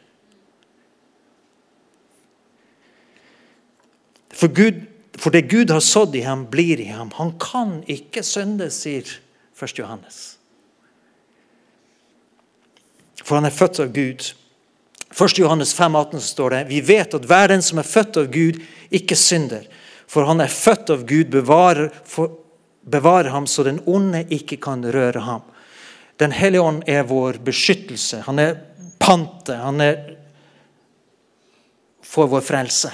For 4.33 4.49
Gud 4.49 4.79
for 5.23 5.29
det 5.29 5.49
Gud 5.49 5.69
har 5.69 5.79
sådd 5.79 6.15
i 6.15 6.23
ham, 6.25 6.45
blir 6.51 6.79
i 6.81 6.89
ham. 6.91 7.11
Han 7.15 7.35
kan 7.39 7.81
ikke 7.87 8.23
synde, 8.23 8.69
sier 8.73 9.07
1. 9.61 9.79
Johannes. 9.79 10.37
For 13.23 13.39
han 13.39 13.47
er 13.47 13.55
født 13.55 13.79
av 13.79 13.93
Gud. 13.95 14.25
1. 15.13 15.39
Johannes 15.39 15.73
5, 15.73 15.95
18 15.95 16.21
står 16.21 16.49
det 16.49 16.63
Vi 16.71 16.81
vet 16.81 17.13
at 17.13 17.25
hver 17.29 17.47
den 17.53 17.61
som 17.63 17.79
er 17.79 17.87
født 17.87 18.17
av 18.19 18.29
Gud, 18.33 18.59
ikke 18.93 19.17
synder. 19.17 19.65
For 20.09 20.27
han 20.27 20.43
er 20.43 20.51
født 20.51 20.91
av 20.93 21.05
Gud, 21.09 21.29
bevarer, 21.31 21.89
for, 22.05 22.35
bevarer 22.81 23.31
ham 23.33 23.47
så 23.47 23.65
den 23.65 23.79
onde 23.85 24.25
ikke 24.33 24.59
kan 24.61 24.83
røre 24.83 25.23
ham. 25.23 25.45
Den 26.21 26.35
hellige 26.35 26.61
ånd 26.61 26.83
er 26.89 27.07
vår 27.09 27.39
beskyttelse. 27.45 28.21
Han 28.27 28.41
er 28.41 28.57
pantet. 29.01 29.57
Han 29.57 29.81
er 29.81 29.97
for 32.05 32.29
vår 32.29 32.45
frelse. 32.45 32.91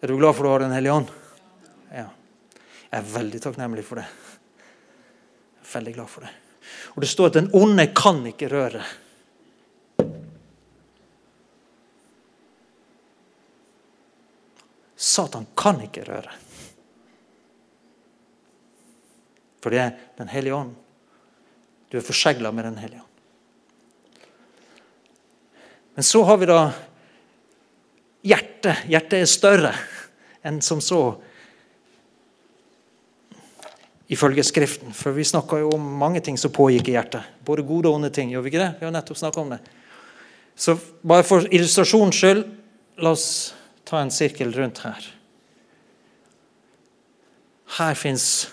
Er 0.00 0.12
du 0.12 0.18
glad 0.20 0.36
for 0.36 0.44
at 0.44 0.46
du 0.46 0.52
har 0.52 0.66
Den 0.66 0.76
hellige 0.76 0.92
ånd? 0.92 1.12
Ja. 1.90 2.08
Jeg 2.90 2.98
er 3.00 3.14
veldig 3.14 3.42
takknemlig 3.42 3.84
for 3.86 3.98
det. 3.98 4.06
Jeg 4.06 5.64
er 5.64 5.72
veldig 5.78 5.94
glad 5.96 6.12
for 6.12 6.26
det. 6.26 6.34
Og 6.96 7.02
Det 7.04 7.08
står 7.12 7.28
at 7.28 7.36
den 7.36 7.50
onde 7.52 7.84
kan 7.92 8.22
ikke 8.26 8.48
røre. 8.48 8.80
Satan 14.96 15.44
kan 15.56 15.82
ikke 15.84 16.06
røre. 16.08 16.32
For 19.60 19.70
det 19.70 19.82
er 19.82 19.92
Den 20.16 20.28
hellige 20.32 20.54
ånd. 20.54 20.72
Du 21.92 21.98
er 21.98 22.04
forsegla 22.04 22.50
med 22.50 22.64
Den 22.64 22.78
hellige 22.78 23.00
ånd. 23.00 23.12
Men 25.94 26.02
så 26.02 26.22
har 26.24 26.36
vi 26.36 26.48
da 26.48 26.60
hjertet. 28.24 28.86
Hjertet 28.88 29.20
er 29.20 29.28
større 29.28 29.74
enn 30.46 30.62
som 30.64 30.80
så, 30.80 31.20
ifølge 34.12 34.44
Skriften. 34.46 34.94
For 34.94 35.14
vi 35.16 35.24
snakka 35.26 35.58
jo 35.62 35.72
om 35.74 35.86
mange 36.00 36.22
ting 36.24 36.38
som 36.38 36.52
pågikk 36.54 36.90
i 36.90 36.96
hjertet. 36.96 37.26
Både 37.46 37.66
gode 37.66 37.90
og 37.90 37.98
onde 37.98 38.10
ting. 38.14 38.30
Gjør 38.30 38.44
vi 38.44 38.52
ikke 38.52 38.62
det? 38.62 38.72
Vi 38.80 38.86
har 38.86 38.94
nettopp 38.94 39.20
snakka 39.20 39.42
om 39.42 39.54
det. 39.56 39.60
Så 40.56 40.76
bare 41.06 41.26
for 41.26 41.44
illustrasjonens 41.52 42.16
skyld, 42.16 42.44
la 43.02 43.12
oss 43.12 43.28
ta 43.84 44.00
en 44.00 44.10
sirkel 44.14 44.54
rundt 44.56 44.80
her. 44.86 45.10
Her 47.76 47.98
fins 47.98 48.46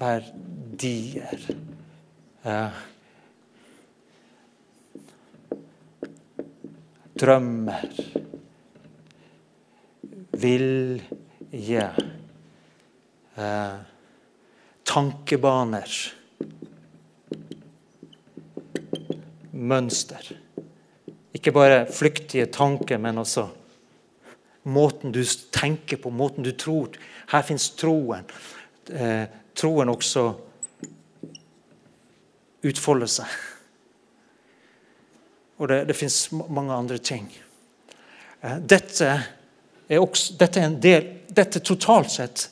verdier. 0.00 1.44
Eh, 2.44 2.82
drømmer, 7.20 7.88
vilje, 10.32 11.86
eh, 13.36 13.76
tankebaner, 14.84 15.96
mønster. 19.54 20.30
Ikke 21.34 21.52
bare 21.54 21.84
flyktige 21.90 22.46
tanker, 22.52 22.98
men 22.98 23.18
også 23.22 23.48
måten 24.64 25.12
du 25.12 25.22
tenker 25.52 26.00
på, 26.00 26.10
måten 26.10 26.44
du 26.44 26.52
tror. 26.56 26.96
Her 27.32 27.42
fins 27.42 27.70
troen. 27.78 28.24
Eh, 28.90 29.24
troen 29.54 29.92
også 29.92 30.24
utfolder 32.64 33.10
seg. 33.10 33.34
Og 35.60 35.68
det, 35.70 35.84
det 35.90 35.96
fins 35.96 36.26
mange 36.32 36.74
andre 36.74 36.98
ting. 36.98 37.28
Eh, 38.40 38.58
dette, 38.60 39.12
er 39.88 40.00
også, 40.00 40.38
dette, 40.40 40.64
er 40.64 40.80
del, 40.80 41.12
dette 41.28 41.62
totalt 41.64 42.12
sett 42.12 42.48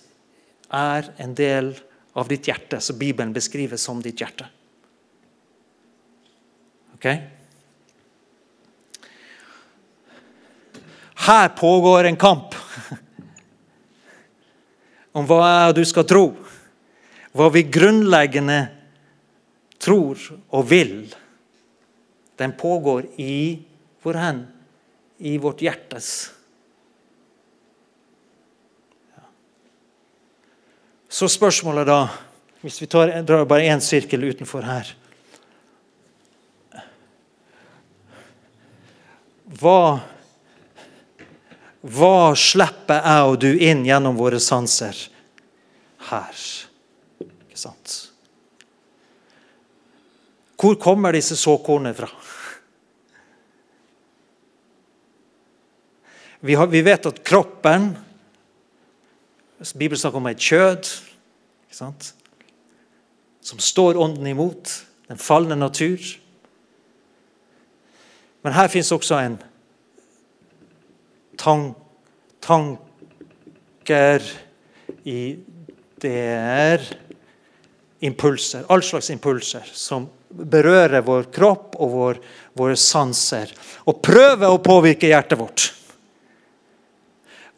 er 0.73 1.13
en 1.21 1.35
del 1.37 1.73
av 2.19 2.29
ditt 2.29 2.49
hjerte, 2.49 2.81
som 2.81 2.99
Bibelen 2.99 3.33
beskriver 3.33 3.81
som 3.81 4.01
ditt 4.03 4.21
hjerte. 4.21 4.49
Ok? 6.97 7.07
Her 11.23 11.49
pågår 11.49 12.05
en 12.05 12.17
kamp 12.17 12.55
om 15.19 15.27
hva 15.29 15.73
du 15.77 15.85
skal 15.87 16.07
tro. 16.09 16.25
Hva 17.33 17.49
vi 17.55 17.63
grunnleggende 17.65 18.59
tror 19.81 20.21
og 20.53 20.67
vil 20.69 20.97
den 22.37 22.53
pågår 22.59 23.07
i 23.23 23.63
hvor 24.03 24.19
hen? 24.19 24.45
I 25.23 25.37
vårt 25.39 25.63
hjertes. 25.63 26.33
Så 31.13 31.29
spørsmålet 31.29 31.85
da, 31.87 32.07
hvis 32.65 32.79
vi 32.81 32.87
tar, 32.89 33.11
drar 33.29 33.45
bare 33.45 33.69
én 33.69 33.83
sirkel 33.85 34.25
utenfor 34.25 34.65
her 34.65 34.95
Hva, 39.61 40.01
hva 41.85 42.17
slipper 42.39 43.03
jeg 43.05 43.27
og 43.29 43.37
du 43.43 43.51
inn 43.53 43.83
gjennom 43.85 44.17
våre 44.17 44.39
sanser 44.41 44.97
her? 46.09 46.39
Ikke 47.21 47.61
sant? 47.61 47.99
Hvor 50.57 50.79
kommer 50.81 51.13
disse 51.13 51.37
såkornene 51.37 51.93
fra? 51.93 52.09
Vi, 56.41 56.57
har, 56.57 56.73
vi 56.73 56.81
vet 56.89 57.11
at 57.13 57.21
kroppen 57.27 57.91
Bibelen 59.75 59.99
snakker 59.99 60.19
om 60.19 60.27
et 60.27 60.43
kjød 60.43 60.89
som 61.73 63.59
står 63.59 63.99
ånden 64.01 64.27
imot. 64.27 64.73
Den 65.09 65.21
falne 65.21 65.57
natur. 65.59 65.99
Men 68.43 68.53
her 68.57 68.69
fins 68.73 68.93
også 68.95 69.19
en 69.23 69.37
tank, 71.39 71.77
tanker, 72.43 74.25
ideer, 75.05 76.87
impulser. 78.03 78.67
All 78.71 78.83
slags 78.83 79.11
impulser 79.15 79.69
som 79.75 80.09
berører 80.33 81.05
vår 81.07 81.29
kropp 81.35 81.77
og 81.79 81.93
vår, 81.93 82.19
våre 82.59 82.77
sanser. 82.79 83.53
Og 83.87 84.03
prøver 84.03 84.49
å 84.51 84.63
påvirke 84.65 85.11
hjertet 85.11 85.39
vårt. 85.39 85.69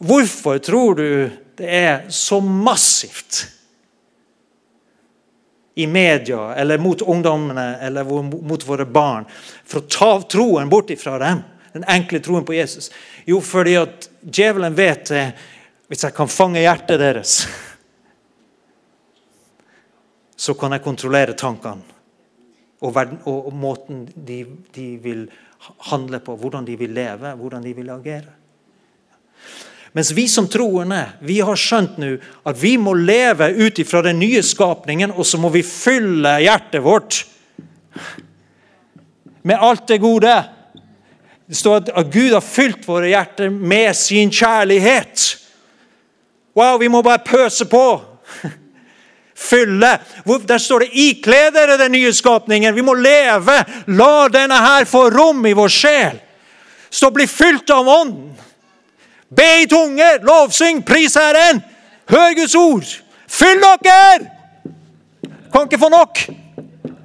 Hvorfor 0.05 0.59
tror 0.61 0.99
du 0.99 1.09
det 1.59 1.71
er 1.71 2.07
så 2.13 2.41
massivt 2.41 3.45
i 5.75 5.87
media 5.87 6.55
eller 6.55 6.79
mot 6.79 7.03
ungdommene 7.03 7.79
eller 7.83 8.05
mot 8.05 8.67
våre 8.67 8.87
barn 8.87 9.27
for 9.65 9.83
å 9.83 9.91
ta 9.91 10.11
troen 10.31 10.71
bort 10.71 10.93
ifra 10.95 11.19
dem? 11.23 11.43
Den 11.75 11.87
enkle 11.91 12.21
troen 12.23 12.45
på 12.47 12.55
Jesus. 12.55 12.91
Jo, 13.27 13.41
fordi 13.43 13.75
at 13.81 14.09
djevelen 14.23 14.77
vet 14.79 15.11
det 15.11 15.25
hvis 15.91 16.05
jeg 16.07 16.15
kan 16.15 16.31
fange 16.31 16.63
hjertet 16.63 17.01
deres 17.03 17.41
så 20.37 20.55
kan 20.59 20.75
jeg 20.75 20.85
kontrollere 20.85 21.37
tankene 21.39 21.95
og, 22.85 22.91
verden, 22.93 23.21
og, 23.31 23.49
måten 23.57 24.03
de, 24.15 24.43
de, 24.75 24.87
vil 25.01 25.25
handle 25.89 26.21
på, 26.21 26.35
hvordan 26.37 26.67
de 26.67 26.75
vil 26.77 26.93
leve, 26.93 27.31
hvordan 27.39 27.65
de 27.65 27.71
vil 27.73 27.89
agere. 27.95 28.35
Mens 29.95 30.11
vi 30.11 30.29
som 30.29 30.49
troende 30.51 31.05
vi 31.23 31.39
har 31.47 31.59
skjønt 31.59 32.01
nå 32.03 32.17
at 32.43 32.59
vi 32.59 32.75
må 32.83 32.97
leve 32.99 33.53
ut 33.55 33.79
ifra 33.79 34.03
den 34.03 34.19
nye 34.19 34.43
skapningen, 34.43 35.13
og 35.15 35.27
så 35.27 35.39
må 35.39 35.53
vi 35.55 35.63
fylle 35.63 36.41
hjertet 36.43 36.83
vårt 36.83 37.21
med 39.45 39.61
alt 39.61 39.87
det 39.89 40.01
gode. 40.03 40.35
Det 41.47 41.57
står 41.57 41.93
at 41.95 42.11
Gud 42.11 42.33
har 42.33 42.43
fylt 42.43 42.89
våre 42.89 43.13
hjerter 43.13 43.53
med 43.53 43.95
sin 43.97 44.33
kjærlighet. 44.35 45.37
Wow, 46.59 46.79
vi 46.81 46.89
må 46.89 47.03
bare 47.05 47.23
pøse 47.23 47.67
på 47.71 47.85
fylle. 49.51 49.93
Der 50.49 50.59
står 50.59 50.87
det 50.87 50.91
'ikle 50.91 51.51
dere 51.55 51.79
den 51.79 51.93
nye 51.93 52.11
skapningen'. 52.13 52.75
Vi 52.75 52.83
må 52.83 52.95
leve. 52.95 53.65
La 53.87 54.29
denne 54.29 54.59
her 54.59 54.85
få 54.85 55.11
rom 55.11 55.47
i 55.47 55.53
vår 55.53 55.69
sjel. 55.69 56.19
Stå 56.91 57.11
bli 57.11 57.27
fylt 57.27 57.71
av 57.71 57.89
Ånden. 57.89 58.35
Be 59.37 59.63
i 59.63 59.69
tunger, 59.71 60.21
lovsyng, 60.23 60.83
pris 60.87 61.17
Herren. 61.19 61.63
Hør 62.11 62.35
Guds 62.39 62.55
ord. 62.55 62.91
Fyll 63.31 63.63
dere! 63.63 64.31
Kan 65.53 65.67
ikke 65.69 65.81
få 65.81 65.91
nok. 65.93 66.21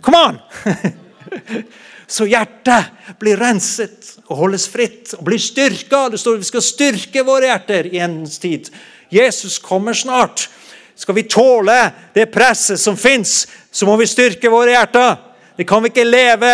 Kom 0.01 0.17
an! 0.17 0.39
Så 2.09 2.25
hjertet 2.25 3.17
blir 3.21 3.37
renset 3.37 4.15
og 4.25 4.39
holdes 4.43 4.65
fritt 4.71 5.13
og 5.17 5.23
blir 5.27 5.41
styrka. 5.41 6.07
Det 6.09 6.19
står 6.21 6.39
vi 6.41 6.47
skal 6.49 6.65
styrke 6.65 7.23
våre 7.25 7.51
hjerter 7.51 7.89
i 7.91 8.01
endens 8.01 8.39
tid. 8.41 8.71
Jesus 9.13 9.59
kommer 9.61 9.93
snart. 9.93 10.47
Skal 10.97 11.15
vi 11.15 11.27
tåle 11.29 11.77
det 12.13 12.27
presset 12.33 12.81
som 12.81 12.97
fins, 12.97 13.45
så 13.71 13.87
må 13.87 13.95
vi 14.01 14.09
styrke 14.09 14.49
våre 14.51 14.73
hjerter. 14.73 15.15
Vi 15.55 15.65
kan 15.67 15.85
ikke 15.85 16.03
leve 16.07 16.53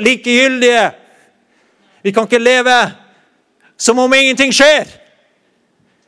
likegyldige. 0.00 0.84
Vi 2.04 2.12
kan 2.12 2.28
ikke 2.28 2.40
leve 2.40 2.78
som 3.76 3.98
om 3.98 4.14
ingenting 4.14 4.54
skjer. 4.54 4.88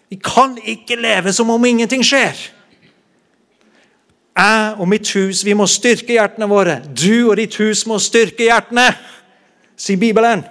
Vi 0.08 0.18
kan 0.22 0.54
ikke 0.62 0.98
leve 1.00 1.32
som 1.34 1.50
om 1.50 1.64
ingenting 1.64 2.04
skjer. 2.06 2.36
Jeg 4.36 4.74
og 4.76 4.88
mitt 4.88 5.08
hus, 5.16 5.40
vi 5.44 5.54
må 5.56 5.66
styrke 5.70 6.18
hjertene 6.18 6.48
våre. 6.50 6.80
Du 6.92 7.30
og 7.30 7.38
ditt 7.40 7.56
hus 7.56 7.86
må 7.88 7.96
styrke 8.02 8.50
hjertene, 8.50 8.90
sier 9.80 10.00
Bibelen. 10.00 10.44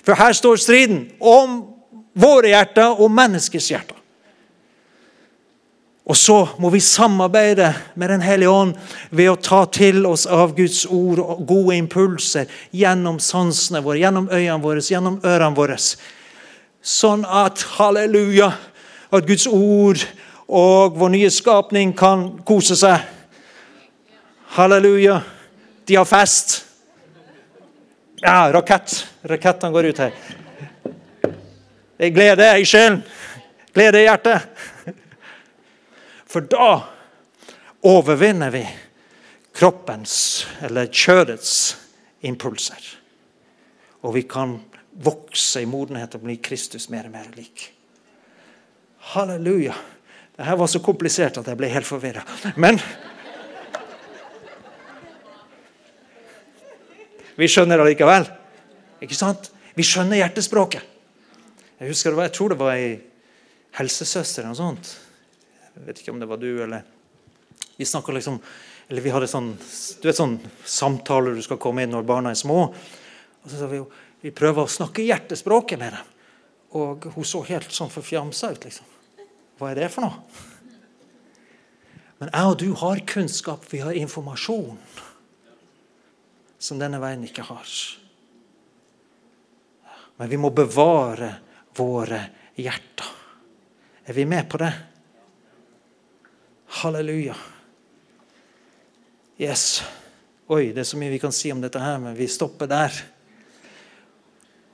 For 0.00 0.16
her 0.16 0.32
står 0.36 0.60
striden 0.62 1.02
om 1.20 1.60
våre 2.16 2.54
hjerter 2.54 2.96
og 2.96 3.12
menneskets 3.12 3.68
hjerter. 3.70 4.00
Og 6.10 6.16
så 6.18 6.38
må 6.58 6.72
vi 6.72 6.80
samarbeide 6.82 7.68
med 7.94 8.08
Den 8.10 8.22
hellige 8.24 8.50
ånd 8.50 8.72
ved 9.10 9.28
å 9.30 9.36
ta 9.38 9.60
til 9.70 10.06
oss 10.08 10.24
av 10.26 10.56
Guds 10.56 10.82
ord 10.86 11.20
og 11.22 11.44
gode 11.46 11.76
impulser 11.78 12.50
gjennom 12.74 13.20
sansene 13.22 13.82
våre, 13.84 14.00
gjennom 14.00 14.26
øynene 14.32 14.62
våre, 14.64 14.82
gjennom 14.82 15.20
ørene 15.22 15.54
våre. 15.54 15.76
Sånn 16.82 17.22
at 17.28 17.62
halleluja, 17.76 18.50
at 19.12 19.26
Guds 19.26 19.46
ord 19.46 20.04
og 20.50 20.98
vår 20.98 21.12
nye 21.14 21.30
skapning 21.30 21.94
kan 21.98 22.26
kose 22.46 22.76
seg. 22.78 23.02
Halleluja. 24.56 25.20
De 25.86 25.96
har 25.98 26.06
fest. 26.08 26.60
Ja, 28.22 28.50
rakett. 28.52 29.06
Rakettene 29.26 29.74
går 29.74 29.90
ut 29.90 30.02
her. 30.04 30.14
Det 32.00 32.08
er 32.08 32.14
glede 32.14 32.50
i 32.60 32.66
sjelen. 32.68 33.02
Glede 33.74 34.02
i 34.02 34.06
hjertet. 34.08 34.46
For 36.30 36.46
da 36.46 36.70
overvinner 37.86 38.52
vi 38.54 38.62
kroppens, 39.56 40.46
eller 40.62 40.86
kjødets, 40.86 41.76
impulser. 42.22 42.80
Og 44.02 44.14
vi 44.14 44.22
kan 44.28 44.58
vokse 45.04 45.62
i 45.62 45.68
modenhet 45.68 46.14
og 46.14 46.24
bli 46.26 46.36
Kristus 46.42 46.88
mer 46.92 47.08
og 47.08 47.14
mer 47.16 47.30
lik. 47.36 47.70
Halleluja. 49.14 49.74
Dette 50.36 50.56
var 50.56 50.70
så 50.70 50.80
komplisert 50.84 51.40
at 51.40 51.48
jeg 51.50 51.58
ble 51.58 51.70
helt 51.72 51.88
forvirra. 51.88 52.24
Men 52.56 52.80
Vi 57.40 57.46
skjønner 57.48 57.80
det 57.80 57.94
likevel. 57.94 58.26
Ikke 59.00 59.16
sant? 59.16 59.46
Vi 59.72 59.84
skjønner 59.86 60.18
hjertespråket. 60.18 60.84
Jeg 61.80 61.88
husker 61.88 62.12
det 62.12 62.18
var, 62.18 62.26
jeg 62.28 62.36
tror 62.36 62.52
det 62.52 62.58
var 62.60 62.74
ei 62.74 62.90
helsesøster 63.78 64.42
eller 64.42 64.52
noe 64.52 64.58
sånt 64.58 64.90
jeg 65.70 65.86
vet 65.86 66.00
ikke 66.02 66.12
om 66.12 66.20
det 66.20 66.28
var 66.28 66.40
du 66.40 66.50
eller 66.62 66.82
Vi 67.78 67.86
snakka 67.86 68.12
liksom 68.12 68.40
Eller 68.90 69.00
vi 69.00 69.12
hadde 69.14 69.28
sånn 69.30 69.52
du 70.02 70.08
vet 70.08 70.18
sånn 70.18 70.38
samtaler 70.66 71.36
du 71.36 71.42
skal 71.46 71.60
komme 71.62 71.84
inn 71.84 71.92
når 71.94 72.08
barna 72.08 72.32
er 72.34 72.38
små. 72.38 72.64
Og 73.40 73.46
så 73.46 73.60
sa 73.60 73.68
vi 73.70 73.78
jo 73.78 73.86
vi 74.20 74.32
prøver 74.36 74.66
å 74.66 74.68
snakke 74.68 75.04
hjertespråket 75.06 75.78
med 75.80 75.94
dem. 75.94 76.08
Og 76.76 77.06
hun 77.14 77.24
så 77.24 77.40
helt 77.46 77.70
sånn 77.72 77.88
forfjamsa 77.88 78.50
ut. 78.52 78.66
liksom. 78.66 78.84
Hva 79.60 79.74
er 79.74 79.82
det 79.82 79.90
for 79.92 80.06
noe? 80.06 80.48
Men 82.20 82.30
jeg 82.32 82.52
og 82.52 82.58
du 82.60 82.70
har 82.80 83.00
kunnskap, 83.08 83.66
vi 83.68 83.82
har 83.84 83.96
informasjon 83.96 84.78
som 86.60 86.80
denne 86.80 87.00
veien 87.00 87.22
ikke 87.24 87.44
har. 87.44 87.68
Men 90.20 90.28
vi 90.28 90.40
må 90.40 90.50
bevare 90.52 91.30
våre 91.76 92.22
hjerter. 92.56 93.12
Er 94.04 94.16
vi 94.16 94.26
med 94.28 94.48
på 94.52 94.60
det? 94.60 94.72
Halleluja. 96.80 97.36
Yes. 99.40 99.80
Oi, 100.50 100.72
det 100.74 100.82
er 100.82 100.88
så 100.88 101.00
mye 101.00 101.12
vi 101.12 101.20
kan 101.22 101.32
si 101.32 101.52
om 101.52 101.60
dette 101.62 101.80
her, 101.80 102.00
men 102.02 102.16
vi 102.16 102.28
stopper 102.28 102.68
der. 102.68 103.00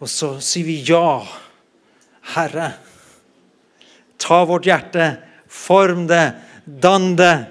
Og 0.02 0.10
så 0.10 0.36
sier 0.42 0.66
vi 0.66 0.80
ja, 0.86 1.22
Herre. 2.34 2.72
Ta 4.18 4.44
vårt 4.48 4.66
hjerte, 4.66 5.16
form 5.48 6.06
det, 6.10 6.32
dann 6.64 7.14
det, 7.16 7.46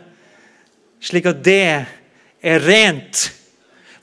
slik 1.06 1.28
at 1.30 1.44
det 1.46 1.64
er 2.42 2.66
rent. 2.66 3.30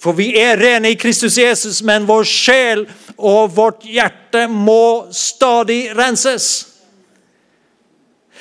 For 0.02 0.16
vi 0.18 0.32
er 0.38 0.58
rene 0.58 0.90
i 0.90 0.98
Kristus 0.98 1.36
Jesus, 1.38 1.78
men 1.86 2.08
vår 2.08 2.26
sjel 2.26 2.84
og 3.16 3.52
vårt 3.54 3.86
hjerte 3.86 4.48
må 4.50 5.12
stadig 5.14 5.92
renses. 5.94 6.72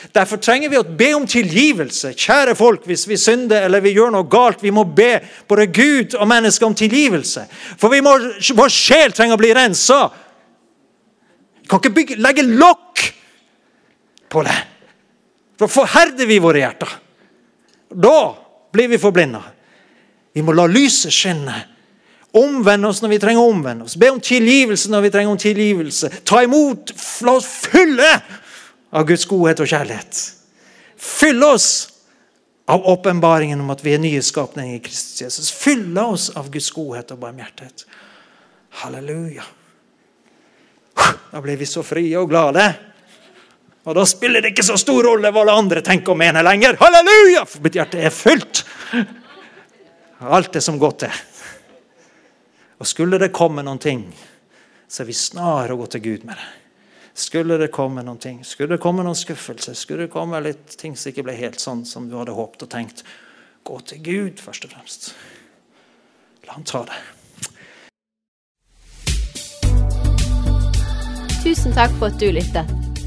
Derfor 0.10 0.40
trenger 0.42 0.72
vi 0.72 0.80
å 0.80 0.88
be 0.98 1.12
om 1.14 1.28
tilgivelse. 1.30 2.16
Kjære 2.18 2.56
folk, 2.58 2.88
hvis 2.90 3.06
vi 3.06 3.20
synder 3.22 3.68
eller 3.68 3.84
vi 3.86 3.94
gjør 3.94 4.16
noe 4.16 4.26
galt, 4.26 4.64
vi 4.66 4.74
må 4.74 4.88
be 4.90 5.20
både 5.50 5.68
Gud 5.70 6.16
og 6.18 6.26
mennesker 6.32 6.66
om 6.66 6.78
tilgivelse. 6.78 7.46
For 7.78 7.94
må, 8.02 8.16
vår 8.58 8.74
sjel 8.74 9.14
trenger 9.14 9.38
å 9.38 9.42
bli 9.42 9.54
rensa. 9.54 10.00
Vi 11.62 11.70
kan 11.70 11.84
ikke 11.84 11.94
bygge, 12.00 12.18
legge 12.26 12.48
lokk 12.50 13.06
på 14.32 14.44
det. 14.48 14.58
Da 15.60 15.68
forherder 15.68 16.26
vi 16.26 16.40
våre 16.42 16.64
hjerter. 16.64 16.90
Da 17.92 18.38
blir 18.72 18.88
vi 18.88 19.00
forblinda. 19.02 19.44
Vi 20.34 20.42
må 20.42 20.56
la 20.56 20.66
lyset 20.72 21.14
skinne. 21.14 21.58
Omvende 22.32 22.88
oss 22.88 23.02
når 23.04 23.12
vi 23.12 23.20
trenger 23.20 23.44
å 23.44 23.52
omvende 23.52 23.86
oss. 23.86 23.98
Be 24.00 24.08
om 24.14 24.22
tilgivelse 24.24 24.92
når 24.92 25.06
vi 25.06 25.12
trenger 25.12 25.34
om 25.34 25.40
tilgivelse. 25.40 26.10
Ta 26.24 26.40
imot, 26.46 26.94
la 27.28 27.34
oss 27.36 27.50
fylle 27.68 28.12
av 28.96 29.08
Guds 29.10 29.28
godhet 29.28 29.60
og 29.60 29.68
kjærlighet. 29.68 30.22
Fyll 30.96 31.44
oss 31.44 31.72
av 32.72 32.86
åpenbaringen 32.88 33.60
om 33.60 33.74
at 33.74 33.84
vi 33.84 33.98
er 33.98 34.00
nye 34.00 34.22
skapninger 34.24 34.78
i 34.78 34.84
Kristus 34.86 35.26
Jesus. 35.26 35.52
Fylle 35.52 36.06
oss 36.14 36.30
av 36.40 36.48
Guds 36.54 36.72
godhet 36.72 37.12
og 37.12 37.20
barmhjertighet. 37.26 37.84
Halleluja. 38.82 39.44
Da 41.32 41.42
blir 41.44 41.60
vi 41.60 41.68
så 41.68 41.84
frie 41.84 42.16
og 42.20 42.32
glade. 42.32 42.70
Og 43.82 43.98
da 43.98 44.04
spiller 44.06 44.44
det 44.44 44.52
ikke 44.54 44.66
så 44.66 44.78
stor 44.78 45.02
rolle 45.08 45.32
hva 45.34 45.42
alle 45.42 45.58
andre 45.58 45.82
tenker 45.86 46.14
og 46.14 46.20
mener 46.22 46.46
lenger. 46.46 46.78
Halleluja! 46.82 47.46
For 47.50 47.66
mitt 47.66 47.78
hjerte 47.80 48.02
er 48.02 48.14
fylt. 48.14 48.64
Alt 50.22 50.54
det 50.54 50.62
som 50.62 50.78
godt 50.82 51.08
er. 51.08 51.22
Og 52.82 52.90
skulle 52.90 53.18
det 53.22 53.32
komme 53.34 53.64
noen 53.66 53.82
ting, 53.82 54.04
så 54.90 55.02
er 55.02 55.10
vi 55.10 55.18
snar 55.18 55.74
å 55.74 55.78
gå 55.80 55.88
til 55.94 56.04
Gud 56.06 56.26
med 56.30 56.38
det. 56.38 56.50
Skulle 57.22 57.58
det 57.60 57.72
komme 57.74 58.02
noen 58.06 58.22
ting, 58.22 58.40
skulle 58.48 58.78
det 58.78 58.82
komme 58.82 59.04
noen 59.04 59.18
skuffelse, 59.18 59.76
skulle 59.76 60.08
det 60.08 60.14
komme 60.14 60.40
litt 60.42 60.78
ting 60.80 60.96
som 60.96 61.12
ikke 61.12 61.26
ble 61.28 61.36
helt 61.38 61.60
sånn 61.62 61.84
som 61.86 62.08
du 62.10 62.16
hadde 62.18 62.34
håpet 62.38 62.66
og 62.66 62.72
tenkt, 62.72 63.04
gå 63.68 63.80
til 63.86 64.02
Gud 64.06 64.42
først 64.42 64.66
og 64.66 64.74
fremst. 64.74 65.10
La 66.48 66.56
han 66.56 66.66
ta 66.66 66.86
det. 66.88 67.02
Tusen 71.42 71.76
takk 71.76 71.94
for 72.00 72.08
at 72.10 72.22
du 72.22 72.32
lyttet. 72.32 72.91